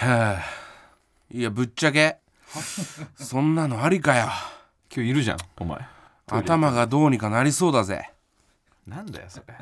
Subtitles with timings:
[0.00, 0.44] はあ
[1.30, 2.16] いやぶっちゃけ。
[3.16, 4.28] そんなのありかよ。
[4.90, 5.78] 今日いるじゃんお前。
[6.26, 8.10] 頭がどうにかなりそうだぜ。
[8.86, 9.54] なんだよそれ。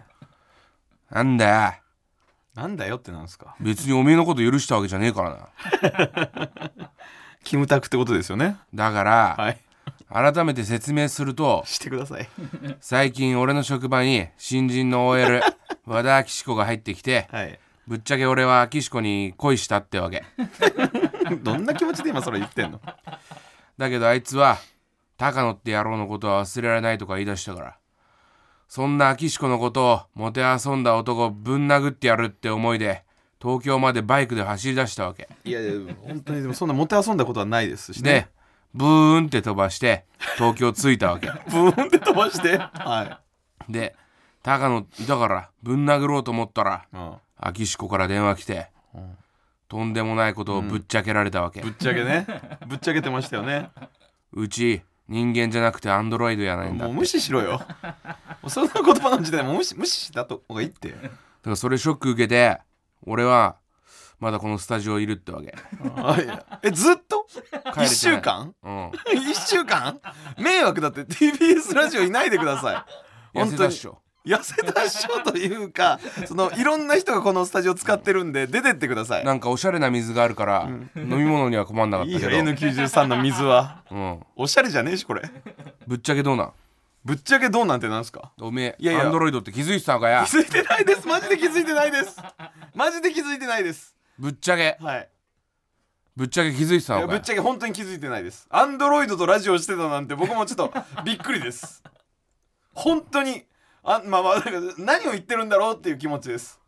[1.11, 1.75] なんだよ。
[2.55, 3.57] なんだよってなんですか。
[3.59, 5.51] 別におめえのこと許したわけじゃねえから
[6.31, 6.71] な。
[7.43, 8.59] キムタクってことですよね。
[8.73, 9.59] だから、はい。
[10.09, 12.29] 改めて説明するとしてください。
[12.81, 15.43] 最近俺の職場に新人の OL
[15.85, 20.23] 和田アキシコが入ってきてはいぶっちゃけ俺はアキシコに恋したってわけ。
[21.43, 22.81] どんな気持ちで今それ言ってんの？
[23.79, 24.59] だけどあいつは
[25.17, 27.77] 高野って野郎のことは忘れられないとか言い出したから。
[28.69, 33.05] そんなアキシコのことをもてあそんだ男ぶん殴ってやるって思いで
[33.41, 35.27] 東京までバイクで走り出したわけ。
[35.45, 38.29] いやいや本当にでもそんなもてあそんだことはないですしでね
[38.75, 40.05] ブーンって飛ばして
[40.37, 41.29] 東京着いたわけ。
[41.29, 42.59] ブーンって飛ばして？
[42.61, 43.21] は
[43.67, 43.97] で
[44.43, 48.71] 高野いたからぶん殴ろうと思ったらい、うん、アキシコから電話来て、
[49.69, 52.27] とんでもないことをぶっちゃけられたわけ、ぶっちゃけね。
[52.67, 53.71] ぶっちゃけてましたよね。
[54.33, 57.61] うち人間じゃなくてアンドロイドやないんだもう無視しろよ。
[58.43, 60.91] もうそんな言葉の時代もう無視無視した方がいいって。
[60.91, 61.11] だか
[61.45, 62.59] らそれショック受けて
[63.07, 63.57] 俺は
[64.21, 65.55] まだこのスタジオいるってわけ。
[65.97, 66.61] あいや。
[66.63, 67.27] えずっと？
[67.31, 67.87] 帰れてない。
[67.87, 68.55] 1週間？
[68.63, 68.89] うん。
[69.15, 70.01] 1週間？
[70.39, 72.85] 迷惑だって TBS ラジオいないでくださ
[73.35, 73.39] い。
[73.39, 79.25] 痩本当にせたっしょ痩せたっしょというかそのいろんな人がこのスタジオ使ってるんで出てってください。
[79.25, 83.85] なんかおしゃれな水があるから、飲み物には困んなかっいいよたけど N93 の水は。
[83.91, 85.23] うん、おしゃれじゃねえしこれ。
[85.87, 86.53] ぶっちゃけどうなん？
[87.05, 88.33] ぶっちゃけどうなんてなんすか？
[88.41, 89.07] おめえいやいや。
[89.07, 90.27] アンドロイドって気づいてたのかや？
[90.27, 91.07] 気づいてないです。
[91.09, 92.21] マジで気づいてないです。
[92.75, 93.95] マジで気づいてないです。
[94.19, 94.77] ぶっちゃけ。
[94.81, 95.09] はい。
[96.17, 98.49] ぶっちゃけ気づいてたいやぶっちゃけ本当に気づいてないです。
[98.51, 101.83] アンドロイドとラジオしてたなんて僕もちょっとびっくりです。
[102.75, 103.45] 本当に
[103.83, 106.61] あまあまあだから何を言ってるんだろうっていう気持ちです。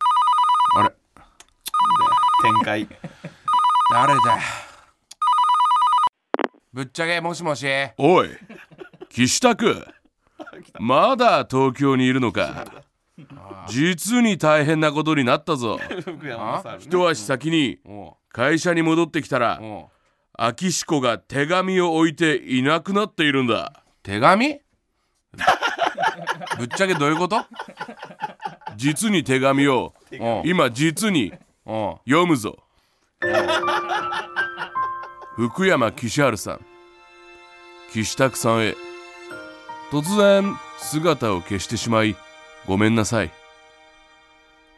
[0.77, 0.95] あれ。
[2.43, 2.89] 展開。
[3.93, 4.39] 誰だよ。
[6.73, 7.67] ぶっちゃけもしもし。
[7.99, 8.31] おい。
[9.09, 9.85] 岸田君。
[10.79, 12.65] まだ東京にいるのか。
[13.69, 15.79] 実に大変なことになったぞ。
[16.79, 17.81] 一足先に
[18.33, 20.01] 会社に戻ってきたらおう
[20.33, 23.83] 秋志子が手紙を置いていなくなっているんだ。
[24.03, 24.61] 手紙？
[26.61, 27.43] ぶっちゃけどういうこと？
[28.77, 29.95] 実に手紙を。
[30.45, 31.33] 今実に。
[32.07, 32.59] 読むぞ。
[35.37, 36.61] 福山岸春さん。
[37.93, 38.77] 岸拓さんへ。
[39.91, 42.15] 突然姿を消してしまい
[42.67, 43.31] ごめんなさい。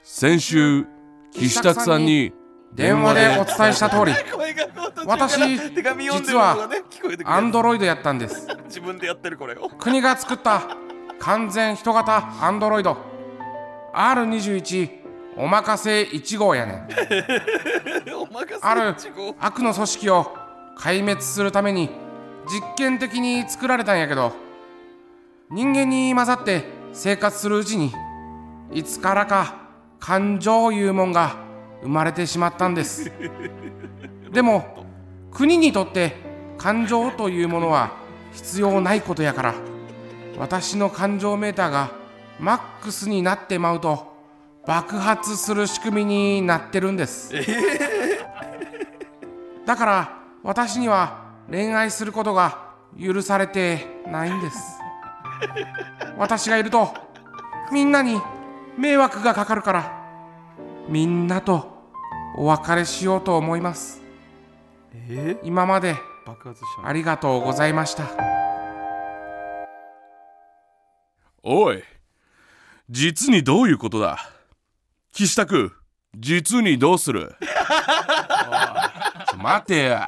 [0.04, 0.86] 先週
[1.32, 2.32] 岸拓さんに
[2.74, 4.12] 電話でお伝えした通り
[5.04, 7.30] 私手紙読んでるのがね聞こえてくる。
[7.30, 8.46] アンドロイドやったんです。
[8.66, 9.68] 自分でやってるこれを。
[9.68, 10.62] 国が作った
[11.22, 12.96] 完全人型アンドロイド。
[13.94, 14.90] R21
[15.36, 16.88] おまかせ1号やねん。
[18.60, 18.96] ある
[19.38, 20.34] 悪の組織を
[20.76, 21.90] 壊滅するために
[22.48, 24.32] 実験的に作られたんやけど
[25.50, 27.92] 人間に混ざって生活するうちに
[28.72, 29.54] いつからか
[30.00, 31.36] 感情いうもんが
[31.82, 33.12] 生まれてしまったんです。
[34.32, 34.84] でも
[35.30, 36.16] 国にとって
[36.58, 37.92] 感情というものは
[38.32, 39.54] 必要ないことやから
[40.38, 41.90] 私の感情メーターが
[42.40, 44.12] マックスになってまうと
[44.66, 47.32] 爆発する仕組みになってるんです。
[49.66, 54.58] だから私には恋愛することが許されてないんです。
[56.18, 56.94] 私がいると
[57.72, 58.20] みんなに
[58.76, 60.02] 迷惑がかかるから
[60.88, 61.72] みんなと
[62.36, 64.02] お別れしようと思います。
[65.08, 65.96] え今まで
[66.84, 68.41] ありがとうございました
[71.42, 71.82] おい。
[72.90, 74.18] 実にどういうことだ？
[75.12, 75.72] 岸田君
[76.16, 77.34] 実にどうする？
[79.30, 80.00] ちょ待てよ。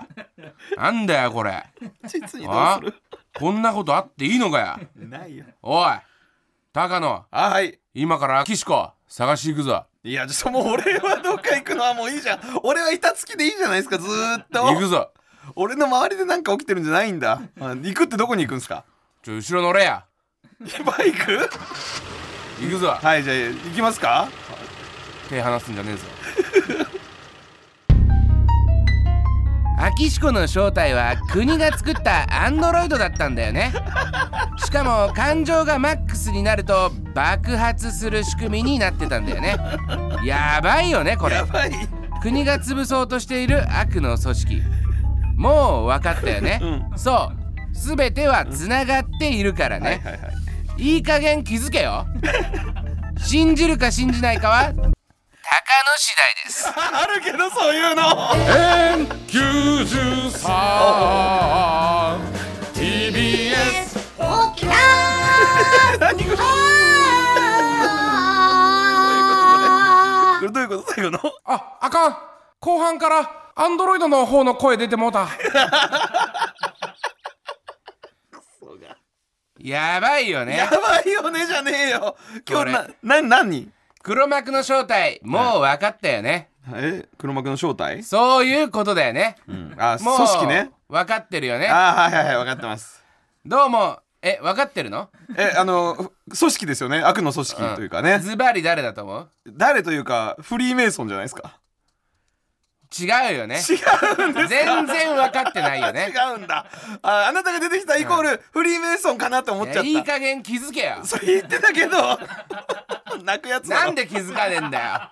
[0.76, 1.64] なんだよこれ。
[2.06, 2.94] 実にどうあする？
[3.34, 5.06] こんなことあっていいのかよ？
[5.08, 5.44] ないよ。
[5.62, 5.88] おい。
[6.72, 7.24] 高野。
[7.30, 7.78] あはい。
[7.94, 9.86] 今から岸子探し行くぞ。
[10.02, 12.40] いやちょっともう俺はどっか行くのはもういいじゃん。
[12.62, 14.66] 俺は板付きでいいじゃないですかずーっと。
[14.66, 15.10] 行くぞ。
[15.56, 17.40] 俺の周りでなんか起きてるんじゃないんだ。
[17.60, 18.84] あ行くってどこに行くんですか？
[19.22, 20.04] ちょ後ろ乗れや
[20.84, 21.48] バイク？
[22.60, 22.88] 行くぞ。
[23.00, 24.28] はいじゃあ行きますか？
[25.28, 26.02] 手離すんじゃねえぞ。
[29.78, 33.72] アキシコの正体は国が作ったアンドロイドだったんだよね。
[34.64, 39.56] しかも感情がマックスになると爆発する仕組みになってたんだよね。
[40.24, 41.36] やばいよねこれ。
[41.36, 41.72] やばい。
[42.22, 44.62] 国が潰そうとしている悪の組織。
[45.36, 46.60] もう分かったよね、
[46.96, 47.36] そう。
[47.74, 50.43] 全てはつながっているからね、はいはいい
[50.76, 52.06] い加減気づけよ。
[53.18, 54.82] 信じるか信じないかは野
[55.96, 56.68] 次第です。
[56.76, 58.02] あるけどそういうの。
[62.74, 63.98] N93TBS
[66.00, 66.36] 何これ。
[66.36, 66.42] こ
[70.46, 70.84] れどういうこと？
[70.94, 72.16] 最後のああかん。
[72.60, 75.28] 後半からアンドロイドの方の声出てもうた
[79.64, 80.58] やばいよね。
[80.58, 82.18] やばいよねじゃねえよ。
[82.46, 82.72] 今日
[83.02, 83.70] なな何？
[84.02, 87.08] 黒幕の正体もう分かったよね、え？
[87.16, 88.02] 黒幕の正体？
[88.02, 89.36] そういうことだよね。
[89.48, 89.74] うん。
[89.78, 90.70] あもう組織ね。
[90.86, 91.68] 分かってるよね。
[91.68, 93.02] あはいはいはい分かってます。
[93.46, 95.08] どうもえ分かってるの？
[95.38, 96.98] えあの組織ですよね。
[96.98, 99.30] 悪の組織というかね、ズバリ誰だと思う？
[99.46, 101.58] 誰というかフリーメイソンじゃないですか
[102.96, 103.56] 違うよね。
[103.56, 103.74] 違
[104.22, 106.12] うんです全然分かってないよね。
[106.14, 106.66] 違うんだ。
[107.02, 109.82] ああなたが出てきたイコールフリーメイソンかなと思っちゃった。
[109.82, 111.00] いやいい加減気づけよ。
[111.04, 112.18] それ言ってたけど。
[113.24, 115.10] 泣くやつなんで気づかねえんだよ。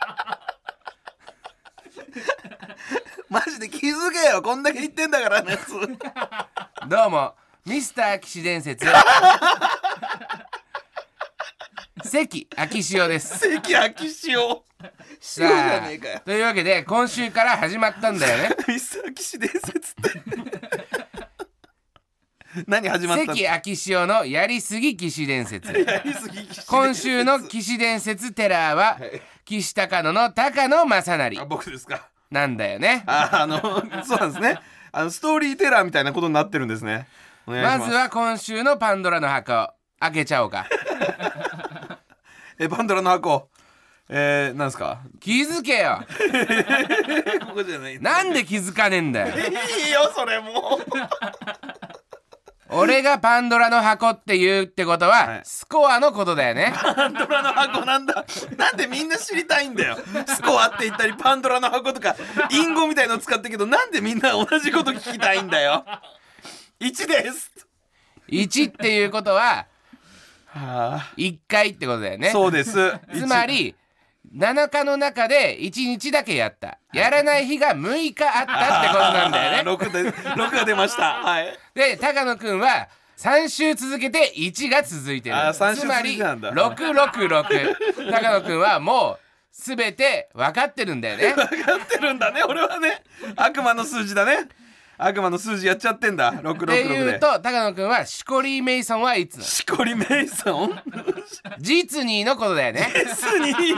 [3.29, 4.43] マジで気づけよ。
[4.43, 5.59] こんだけ言ってんだからね
[6.87, 7.35] どうも
[7.65, 8.87] ミスター騎士伝説。
[12.05, 13.39] 関昭潮です。
[13.39, 14.39] 関秋塩
[15.21, 18.57] さあというわけで今週から始まったんだよね。
[18.69, 20.93] ミスター騎士伝説って。
[22.67, 23.35] 何始まったの？
[23.35, 25.73] 関昭潮のやりすぎ騎士伝説。
[26.69, 28.99] 今週の騎士伝説テラーは
[29.45, 32.09] 岸高野の高野正あ成僕ですか。
[32.31, 33.05] なんだよね。
[33.07, 33.61] ああの
[34.05, 34.59] そうなんですね。
[34.93, 37.07] あのストーリーテラーみたいなことになってるんですね。
[37.47, 39.73] まずは今週のパンドラの箱。
[40.01, 40.67] 開けちゃおうか。
[42.59, 43.49] えパンドラの箱
[44.15, 45.01] えー、なんですか？
[45.21, 46.05] 気づけよ。
[47.47, 47.99] ここじゃない。
[47.99, 49.29] なんで気づかねえんだよ。
[49.29, 50.79] いいよそれも。
[50.79, 55.41] う俺がパンドラの箱って言うってことは、はい。
[55.45, 56.75] スコアのことだよね。
[56.75, 58.25] パンドラの箱なんだ。
[58.59, 59.97] なんでみんな知りたいんだよ。
[60.27, 62.15] スコアって言ったりパンドラの箱とか
[62.51, 65.85] インゴみたいの使ったけどなんでみんな同じこと聞きたいんだよ。
[66.81, 67.51] 1です。
[68.29, 69.67] 1っていうことは
[70.47, 72.31] は1回ってことだよあ、ね。
[72.31, 72.93] そうです。
[73.15, 73.75] つまり
[74.35, 76.79] 7日の中で1日だけやった。
[76.93, 79.71] やらない日が6日あったってことなんだよね。
[79.71, 81.21] 6で6が出ました。
[81.23, 81.59] はい。
[81.75, 82.89] で高野くんは
[83.19, 85.37] 3週続けて1が続いてる。
[85.55, 86.53] つまり続いてなんだ。
[86.53, 91.35] 666高野くんはもう全て分かってるんだよね。
[91.37, 92.43] 分かってるんだね。
[92.43, 93.03] 俺はね
[93.37, 94.49] 悪魔の数字だね
[94.99, 96.29] 悪魔の数字やっちゃってんだ。
[96.31, 96.83] って666で。
[96.95, 99.43] いうと高野くんはシコリー・メイソンはいつの？
[99.43, 100.81] しこりメイソン
[101.59, 102.89] ジツニーのことだよね。
[102.93, 103.75] 実に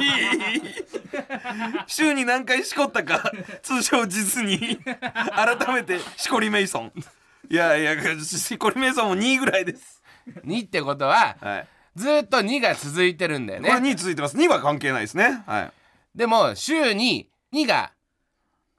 [1.87, 3.33] 週に何回しこったか。
[3.63, 4.79] 通称実に
[5.35, 6.93] 改めてしこりメイソン
[7.49, 10.03] いやいやしこりメイソンも2ぐらいです。
[10.45, 11.69] 2ってことははい。
[11.97, 14.37] ずっと2が続いてるんだよこれね2続いてます。
[14.37, 15.45] 2は関係ないですね。
[15.47, 15.73] はい。
[16.15, 17.93] でも週に2が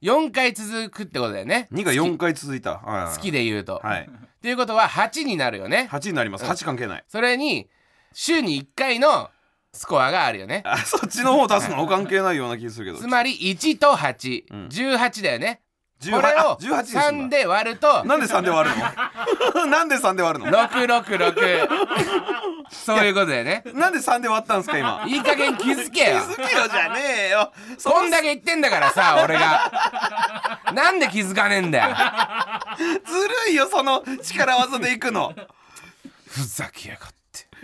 [0.06, 1.68] 4回続くってことだよね。
[1.72, 2.78] 2が4回続いた。
[2.78, 4.07] はい好きで言うと、はい。
[4.07, 5.90] っていうことは8になるよね。
[5.92, 6.46] 8になります。
[6.46, 7.04] 8関係ない。
[7.07, 7.68] それに
[8.13, 9.31] 週に1回の
[9.74, 10.62] スコアがあるよね。
[10.63, 13.00] あそっちの方足すの関係ないような気がするけど。
[13.00, 15.62] つまり1と818だよね
[16.12, 18.04] これをあ18ですんだ3で割ると。
[18.06, 18.75] なんで3で割る
[19.56, 19.66] の？
[19.68, 21.68] なんで3で割るの？666
[22.69, 23.63] そういうことだよね。
[23.74, 25.04] なんで3で割ったんですか今？
[25.07, 26.22] いい加減気づけよ。
[26.36, 27.52] 気づけよじゃねえよ。
[27.77, 29.72] そこんだけ言ってんだからさ 俺が。
[30.74, 31.96] なんで気づかねえんだよ。
[33.06, 35.34] ずるいよその力技でいくの。
[36.27, 37.15] ふざけやがって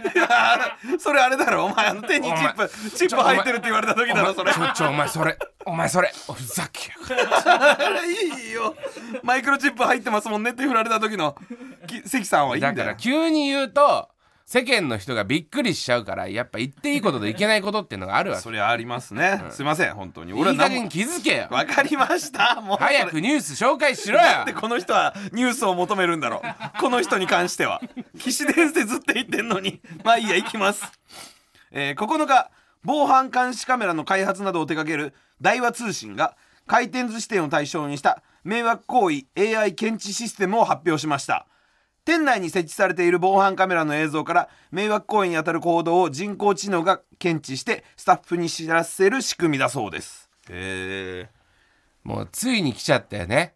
[1.00, 1.66] それあれだろ。
[1.66, 4.54] お前あの手にチップチップ入ってるって言われた時だろそれ。
[4.54, 5.38] ちょちょお前それ。
[5.66, 6.12] お前それ。
[6.34, 7.78] ふざけや。
[8.06, 8.76] いいよ。
[9.24, 11.36] マイクロチップ入ってますもんねって振られた時の
[11.88, 12.76] き関さんはいいんだよ。
[12.76, 14.10] だから急に言うと
[14.52, 18.44] 世間の人がびっくりしちゃうからやっぱ言っていいことといけないことっていうのがあるわけ。
[18.44, 20.34] そりゃありますね、すいません本当に。
[20.34, 21.48] 俺は何も気づけよ。
[21.50, 22.60] わかりました。
[22.60, 24.44] もう早くニュース紹介しろよ。
[24.46, 26.82] でこの人はニュースを求めるんだろう。
[26.82, 27.82] この人に関しては。
[28.20, 29.80] 騎士伝説って言ってんのに。
[30.04, 30.84] まあいいや行きます、
[31.72, 32.52] えー9日
[32.84, 36.36] 防犯監視カメラの開発などを手掛ける大和通信が
[36.68, 41.48] 回転寿司店を対象にした迷惑行為 AI 検知システムを発表しました
[42.04, 51.30] 店内に設置されている防犯カメラの映像から迷惑行為にあたる行動を人工知能が検知してスタッフに知らせる仕組みだそうですへえ
[52.04, 53.54] もうついに来ちゃったよね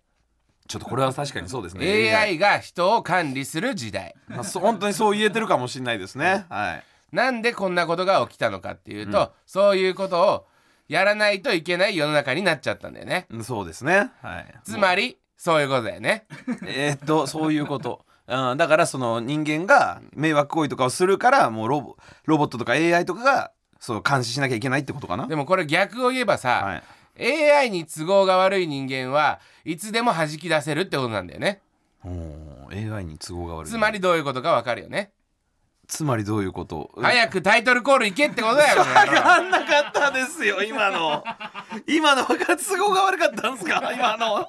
[0.68, 6.46] ちょっとこれは確かにそうですね AI が人を管理する時代まあ、そ本当にそう言えてるかもしれないですね。
[6.50, 6.84] はい。
[7.16, 10.48] なんでこんなことが起きたのかっていうと、そういうことを
[10.88, 14.12] やらないといけない世の中になっちゃったんだよねうんそうですね。
[14.22, 14.56] はい。
[14.64, 16.26] つまりそういうことだよね
[16.66, 18.06] えーっとそういうこと。
[18.28, 25.28] うん、だからその人間が迷惑行為とかをするからもうロボロボットとか AI とかがそう監視しなきゃいけないってことかな？
[25.28, 26.84] でもこれ逆を言えばさ、はい。
[27.52, 31.62] AI に都合が悪い人間はいつでも弾き出せるってことなんだよね。
[32.04, 33.72] AI に都合が悪い。
[33.72, 35.12] つまりどういうことかわかるよね
[35.88, 36.92] つまりどういうこと？
[37.00, 41.24] 早くタイトルコール行けってことだよ 分かんなかったですよ今の。
[41.88, 43.92] 今のが都合が悪かったんですか？
[43.94, 44.48] 今の。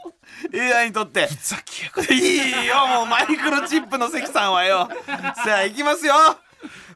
[0.55, 1.29] AI にとって。
[2.11, 4.89] いいよもうマイクロチップの関さんはよ。
[5.45, 6.15] さあ行きますよ。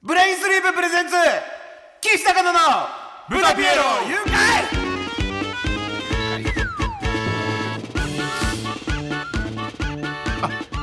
[0.03, 1.15] ブレインスリーププレゼンツ
[2.01, 2.59] 岸高野の
[3.29, 4.81] ブタピエロ誘拐！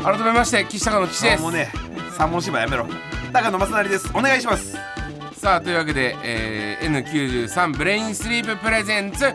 [0.03, 1.41] 改めまして岸高の岸です。
[1.43, 1.71] もうね
[2.17, 2.87] 三文芝居やめろ
[3.37, 4.09] 高野正成です。
[4.15, 4.75] お願いします。
[5.39, 9.31] さあというわけで、えー N93 ブレインスリーププレゼンツ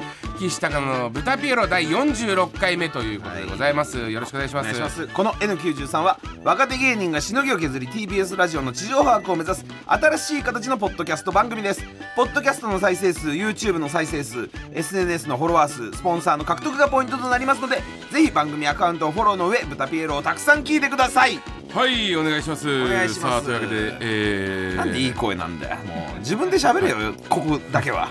[0.48, 5.06] 岸高野の豚ピエロ第46回目ということでございます、よろしくお願いします。
[5.08, 11.84] この N93 は若手芸人がしのぎを削り TBS ラジオの地上把握を目指す新しい形のポッドキャスト番組です。
[12.16, 17.76] ポッドキャストの再生数 YouTube の再生数 SNS のフォロワー数スポンサーの獲得がポイントとなりますので
[18.10, 21.38] ぜひ番組アカウントをフォローの上豚ピエロをたくさん聞いてください。
[21.72, 22.68] はいお願いします。
[22.68, 23.20] お願いします。
[23.20, 25.76] さあというわけで、えー、なんでいい声なんだよ。
[25.84, 28.08] もう自分で喋れよここだけは。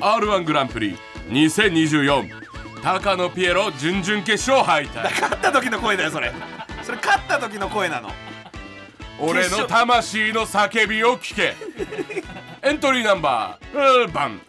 [0.00, 0.96] R1 グランプリ
[1.30, 2.28] 2024
[2.82, 5.02] 高野ピエロ準々決勝敗退。
[5.04, 6.32] 勝った時の声だよそれ。
[6.82, 8.10] それ勝った時の声なの。
[9.20, 11.54] 俺の魂の叫びを聞け。
[12.62, 14.40] エントリーナンバーうん番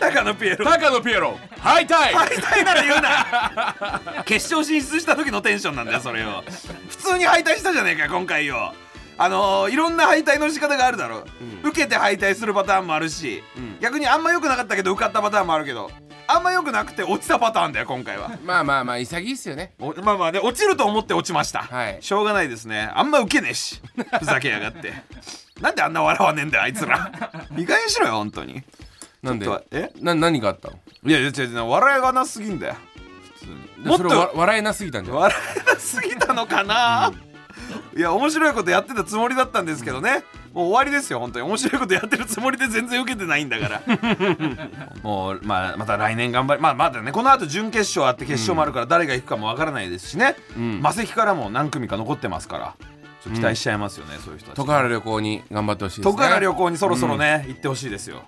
[0.00, 1.94] 高野ピエロ高野ピエロ敗退。
[1.96, 4.22] 敗退なら言うな。
[4.24, 6.42] 決勝進出した時のテンションなんだよそれよ
[6.88, 8.74] 普通に敗退したじゃねえか今回よ
[9.22, 11.24] あのーいろんな敗退の仕方があるだろ、
[11.62, 13.42] 受けて敗退するパターンもあるし、
[13.80, 15.90] 逆にあんま良くなかったけど受かったパターンもあるけど
[16.26, 18.30] あんま良くなくて落ちたパターンだよ今回は。
[18.44, 19.74] まあまあまあ潔いっすよね。
[19.78, 21.98] おまあまあで落ちると思って落ちました、はい。
[22.00, 22.90] しょうがないですね。
[22.94, 23.80] あんま受けねえし
[24.18, 24.92] ふざけやがって。
[25.60, 27.12] なんであんな笑わねえんだよあいつら。
[27.56, 28.62] 意外にしろよ本当に。
[29.22, 29.48] なんで？
[29.70, 29.92] え？
[30.00, 30.78] な何があったの？
[31.04, 32.74] いやいや違う笑いがなすぎんだよ
[33.84, 37.12] でもっとそれわ笑えなすぎたんじゃん笑えなすぎたのかな、
[37.96, 40.24] いや面白いことやってたつもりだったんですけどね。
[40.52, 41.44] もう終わりですよ本当に。
[41.46, 43.82] 面白いことやってるつもりで全然受けてないんだから。
[45.02, 52.74] もう、まあ、また来年頑張りまあまだねこの後準決勝あって決勝もあるから誰が行くかもわからないですしね、マセキからも何組か残ってますから
[53.22, 54.56] ちょっと期待しちゃいますよね、そういう人たち。
[54.56, 56.12] 徳原旅行に頑張ってほしいですね。
[56.12, 58.24] 徳原旅行にそろそろね、行ってほしいですよ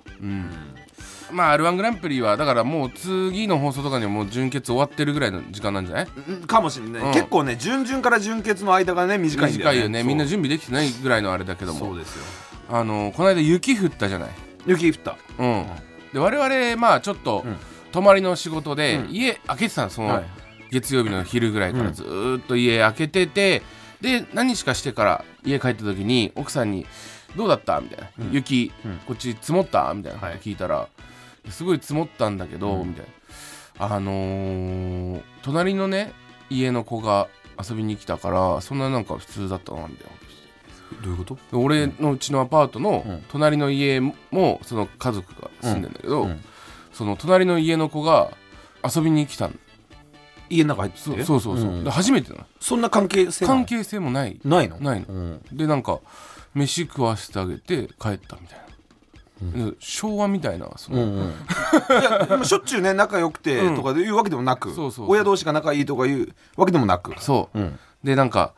[1.35, 6.09] まあ R1 グランプリはだからもう次の放送とかにはもう準決終わってるぐらいの時間なんじゃない？
[6.29, 7.13] うんかもしれない、うん。
[7.13, 9.99] 結構ね準々から準決の間がね短いんだよね短いよね。
[10.01, 11.79] そうみんな準備できてないぐらいのあれだけども。
[11.81, 12.25] そうですよ。
[12.71, 14.29] あのこの間雪降ったじゃない？
[14.67, 15.17] 雪降った。
[15.39, 15.67] うん。
[16.13, 17.57] で我々まあちょっとん。
[17.93, 19.11] 泊まりの仕事でうん。
[19.15, 20.25] 家開けてたのそのはい。
[20.71, 21.85] 月曜日の昼ぐらいから。
[21.87, 21.93] うん。
[21.93, 23.63] ずーっと家開けてて
[24.01, 26.87] で何日かしてから家帰った時に奥さんに
[27.37, 28.97] 「どうだった?」みたいな「雪うん。
[29.07, 30.89] こっち積もった?」みたいなことはい聞いたら
[31.51, 33.07] 「すごい積もったんだけど」みたい
[33.79, 33.87] な。
[33.87, 36.13] あのー隣のね
[36.49, 40.13] 家の子が遊びに来たからそんななんか普通だったなみたいな
[41.03, 41.35] どういうこと？
[41.35, 43.25] で俺のうちのアパートのうん。
[43.29, 46.29] 隣の家もその家族が住んでんだけど、うん。
[46.31, 46.45] うん
[46.93, 48.31] その隣の家の子が
[48.85, 49.55] 遊びに来たの。
[50.49, 51.25] 家の中入ってそて？
[51.25, 51.83] そうそうそう、ん。
[51.83, 52.47] で初めてなの。
[52.61, 54.39] そんな関係性関係性もない。
[54.45, 54.79] ないの？
[54.79, 55.07] ないの。
[55.09, 55.43] うん。
[55.53, 55.99] でなんか
[56.55, 58.74] 飯食わしてあげて帰ったみたいな、で
[59.79, 61.35] 昭和みたいなその、うん
[62.39, 63.77] うん、しょっちゅうね仲良くてうん。
[63.77, 65.11] とかで言うわけでもなく、そうそうそう。
[65.11, 67.21] 親同士が仲いいとか言うわけでもなく。
[67.21, 67.79] そう、うん。
[68.03, 68.55] でなんか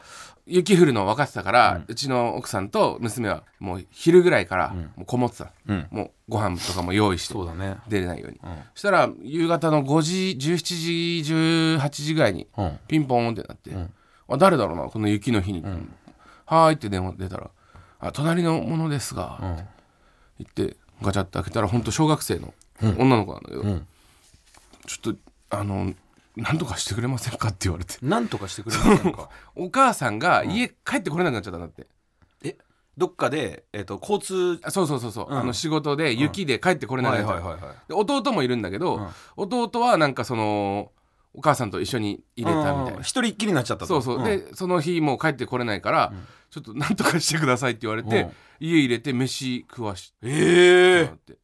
[0.46, 5.86] 雪降るの分かってたから、うちの奥さんと娘はもう昼ぐらいからもうこもってた、うん。
[5.90, 7.78] もうご飯とかも用意してそうだね。
[7.88, 8.40] 出れないように、ん。
[8.74, 12.78] そしたら夕方の5時17時18時ぐらいにうん。
[12.86, 13.92] ピンポンってなって、ん。
[14.28, 15.62] あ誰だろうなこの雪の日に、
[16.44, 17.50] はーいって電話出たら
[18.00, 19.58] 「あ隣のものですが」うん
[20.38, 22.54] 言ってガチャって開けたら本当小学生の
[22.98, 23.86] 女の子なんだけど、ん。
[24.86, 25.92] ちょっとあの
[26.36, 27.94] 何とかしてくれませんかって言われて。
[28.02, 29.30] なんとかしてくれませんか？
[29.54, 31.86] お母さんが家帰ってこれなくなっちゃったんだって、
[32.44, 32.56] え？
[32.96, 35.38] どっかで、えっと交通あそうそうそうそう、うん。
[35.38, 40.90] あの仕事で雪で帰ってこれなくなっちゃった、はいで弟もいるんだけど、弟はなんかその
[41.36, 42.96] お母さんと一緒に入れたみたいな。
[42.96, 43.86] うん一人っきりになっちゃったと。
[43.86, 44.24] そうそう、ん。
[44.24, 46.12] でその日もう帰ってこれないから、
[46.50, 48.32] ちょっとなんとかしてくださいって言われて、うん。
[48.58, 51.34] 家入れて飯食わしてええもらって、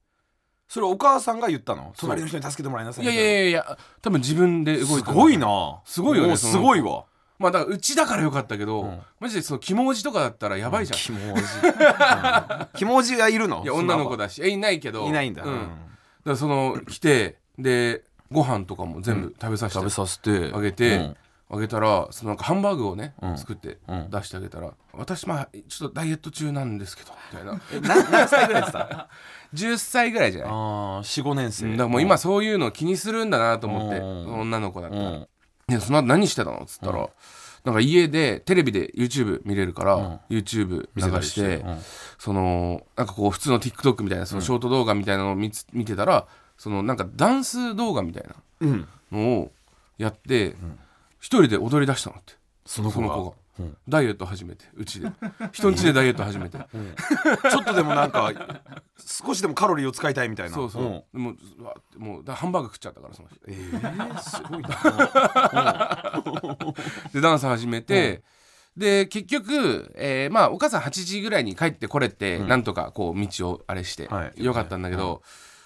[0.67, 1.93] それお母さんが言ったの？
[1.99, 5.83] 隣の人に助けてもらいなさいいやいやいやいや多分自分で動いすたごいな。
[5.85, 7.05] すごいよねすごいわ。
[7.39, 8.99] まあだからうちだからよかったけど、うん。
[9.21, 12.67] マジでその肝文字とかだったらやばいじゃん、キモおじうん。
[12.75, 13.63] キモおじがいるの？
[13.63, 15.07] いや女の子だだしえいないけど。
[15.07, 15.71] いないんだ、うん、だか
[16.25, 20.51] らその来てでご飯とかも全部食べさせて食べさせて。
[20.55, 21.17] あげて、うん。
[21.55, 23.37] あげたらそのなんかハンバーグをね、うん。
[23.39, 27.61] 作ってうん出してあげたら「私まあちょっとダイエット中なんですけど」みたいな。
[28.11, 29.09] 何歳ぐらいでした？
[29.53, 30.51] 10歳ぐらいじゃない？
[30.51, 30.57] ああ
[31.03, 31.67] 45年生。
[31.67, 34.41] うんだからもう今そういうの気にするんだなと思ってうん。
[34.41, 35.03] 女の子だったら。
[35.03, 35.29] うん
[35.69, 37.09] 「でその後何してたの?」っつったら、
[37.65, 41.79] なんか家でテレビで YouTube 見れるから、YouTube 流して、うん。
[42.19, 48.89] そのなんかこう普通の TikTok みたいなそのショート動画みたいなのを見つ見てたらそのなんかダンス動画みたいなうん。
[49.11, 49.53] のを
[49.99, 50.57] やって
[51.21, 52.35] 一人で踊り出したのって。
[52.67, 53.07] その子が。
[53.09, 53.37] その子が、
[53.87, 55.11] ダイエット始めてうちで。
[55.53, 58.33] 人んちでダイエット始めて、ちょっとでもなんか
[58.99, 60.55] 少しでもカロリーを使いたいみたいな。
[60.55, 61.03] そうそう、ん。
[61.13, 61.37] でもう
[61.99, 63.39] もうだハンバーグ食っちゃったからその日。
[63.49, 66.23] えー、すごいな。
[67.13, 68.23] でダンス始めて、
[68.77, 74.45] で結局、えーまあお母さん8時ぐらいに帰ってこれて、なんとかこう道をあれして、はい。
[74.45, 75.23] よかったんだけど、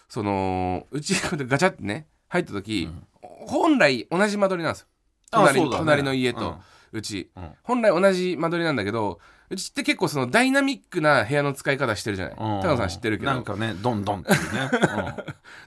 [0.09, 2.89] そのうちガチャってね入った時、
[3.21, 4.87] 本来同じ間取りなんですよ。
[5.31, 5.69] 隣,、ね。
[5.71, 6.59] 隣の家と
[6.93, 7.51] うち、うん。
[7.63, 9.21] 本来同じ間取りなんだけど
[9.51, 12.35] うちって結構そのダイナミックな部屋の使い方してるじゃない。
[12.35, 12.63] うん。
[12.63, 13.33] 高野さん知ってるけど。
[13.33, 14.71] なんかねドンドンっていうね、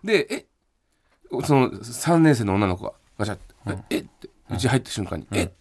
[0.28, 0.46] でえ
[1.46, 3.56] その3年生の女の子がガチャって
[3.92, 5.54] 「ええっ?」てうち入った瞬間に「え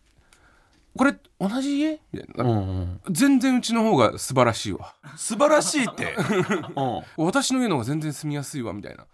[0.99, 3.01] これ同じ家?」みたいな、うんうん。
[3.07, 4.95] うん、全然うちの方が素晴らしいわ。
[5.17, 6.15] 素晴らしいって、
[7.17, 9.07] うん、私の家の方が全然住みやすいわみたいな。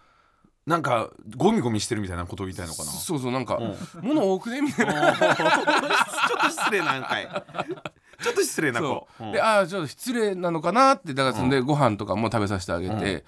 [0.67, 2.91] なんかゴミゴミしてるみたいなことを言いたいのかな？
[2.91, 3.77] そうそうなんかん。
[4.01, 4.63] 物多くね？
[4.63, 5.13] みたいな。
[5.13, 5.37] ちょっ
[6.41, 7.29] と失礼なんかい。
[8.23, 9.07] ちょっと失礼な子。
[9.19, 9.33] そう。
[9.33, 10.93] でああちょっと失礼なのかな？
[10.95, 11.51] ってだからそん。
[11.51, 13.25] でご飯とかも食べさせてあげて、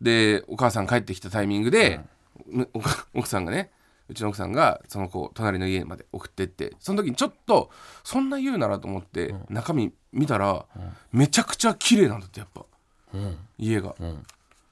[0.00, 2.00] でお母さん帰ってきたタイミングで、
[3.14, 3.70] 奥さんがね
[4.08, 7.70] うちの奥さんがその子を隣の家まで送ってってその時にちょっと
[8.04, 10.66] そんな言うならと思って中身見たら、
[11.10, 12.64] めちゃくちゃ綺麗なんだってやっぱ、
[13.58, 13.94] 家が、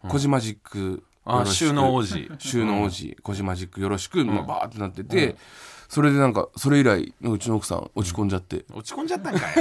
[0.09, 1.03] コジマジック
[1.47, 2.31] 収納王子。
[2.39, 3.17] 収納王子。
[3.23, 5.37] コジマジックよろしく、まあ、バーってなってて、
[5.89, 9.57] それでなんかそれ以来うちの奥さん落ち込んじゃって、落ち込んじゃったんかい。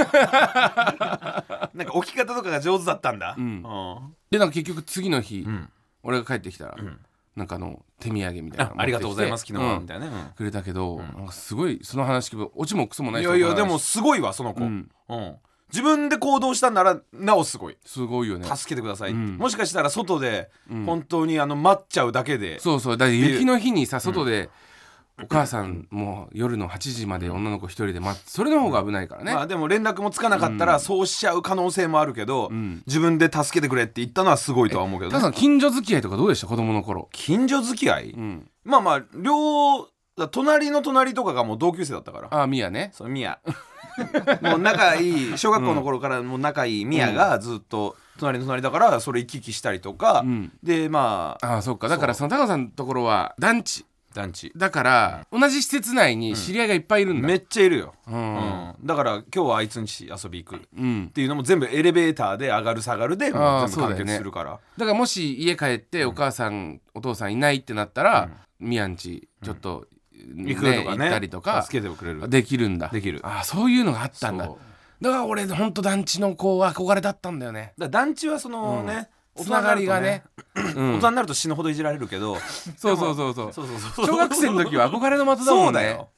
[1.76, 3.62] なんか置き方とかが上手だったんだ、うん。
[4.30, 5.68] でなんか結局次の日、ん。
[6.02, 6.76] 俺が帰ってきたら、
[7.36, 9.82] なんかあの手土産みたいなあありがとうございます昨日は、うん。
[9.82, 14.90] みたいなね、くれたけど、なんかすごいその話聞くとオチもクソもないいやいやでもすごいわその子、うん。
[15.08, 15.36] うん。
[15.72, 17.78] 自分で行動したんならなおすごい。
[17.84, 18.44] すごいよね。
[18.44, 19.36] 助けてくださいうん。
[19.36, 22.96] もしかしたら外で本当にあの待っちゃうだけで、そうそう。
[22.96, 24.50] だ雪の日にさ外で、
[25.22, 32.82] お母さんもう夜の8時まで女の子一人で待ってそれの方が危ないからね、まあでも連絡もつかなかったらそうしちゃう可能性もあるけど、ん。
[32.86, 36.46] 自分で助けてくれって言ったのはすごいとは思うけど、タカさん近所付き合いとかどうでした？
[36.46, 37.08] 子供の頃。
[37.12, 38.50] 近所付き合い、うん。
[38.64, 39.88] まあまあ両
[40.30, 42.28] 隣の隣とかがもう同級生だったから。
[42.30, 42.90] ああミヤね。
[42.92, 43.38] そうミヤ。
[44.42, 50.52] もう仲いい小学校の頃からもう仲いいミヤがずっと隣の隣だからそれ行き来したりとか、うん。
[50.62, 51.88] でまあああそっか。
[51.88, 54.52] だからそのタカさんのところは団地団地。
[54.56, 58.34] だから、同じ施設内に知り合いがいっぱいいるんだ、めっちゃいるよ、ううん。
[58.36, 60.56] んだから今日はあいつんち遊び行く。
[60.56, 61.10] っうん。
[61.14, 71.04] ていうのも全部エレベーターで上がる下がるでもあーう全部完そうだよね結するから、だからもし家帰ってお母さん、お父さんいないってなったら、ミヤんちちょっと、行くとかね。
[71.04, 72.28] 行ったりとか助けてくれる。
[72.28, 72.88] できるんだ。
[72.88, 73.20] できる。
[73.22, 74.44] ああそういうのがあったんだ。
[74.46, 75.04] そう。
[75.04, 77.72] だから俺ほんと団地の子は憧れだったんだよね。
[77.78, 82.36] 団地はそのね、つながりがね大人になると死ぬほどいじられるけど、
[82.76, 83.52] そうそうそうそう。
[83.52, 86.08] そうそうそう小学生の時は憧れの的だそもねうんだよ。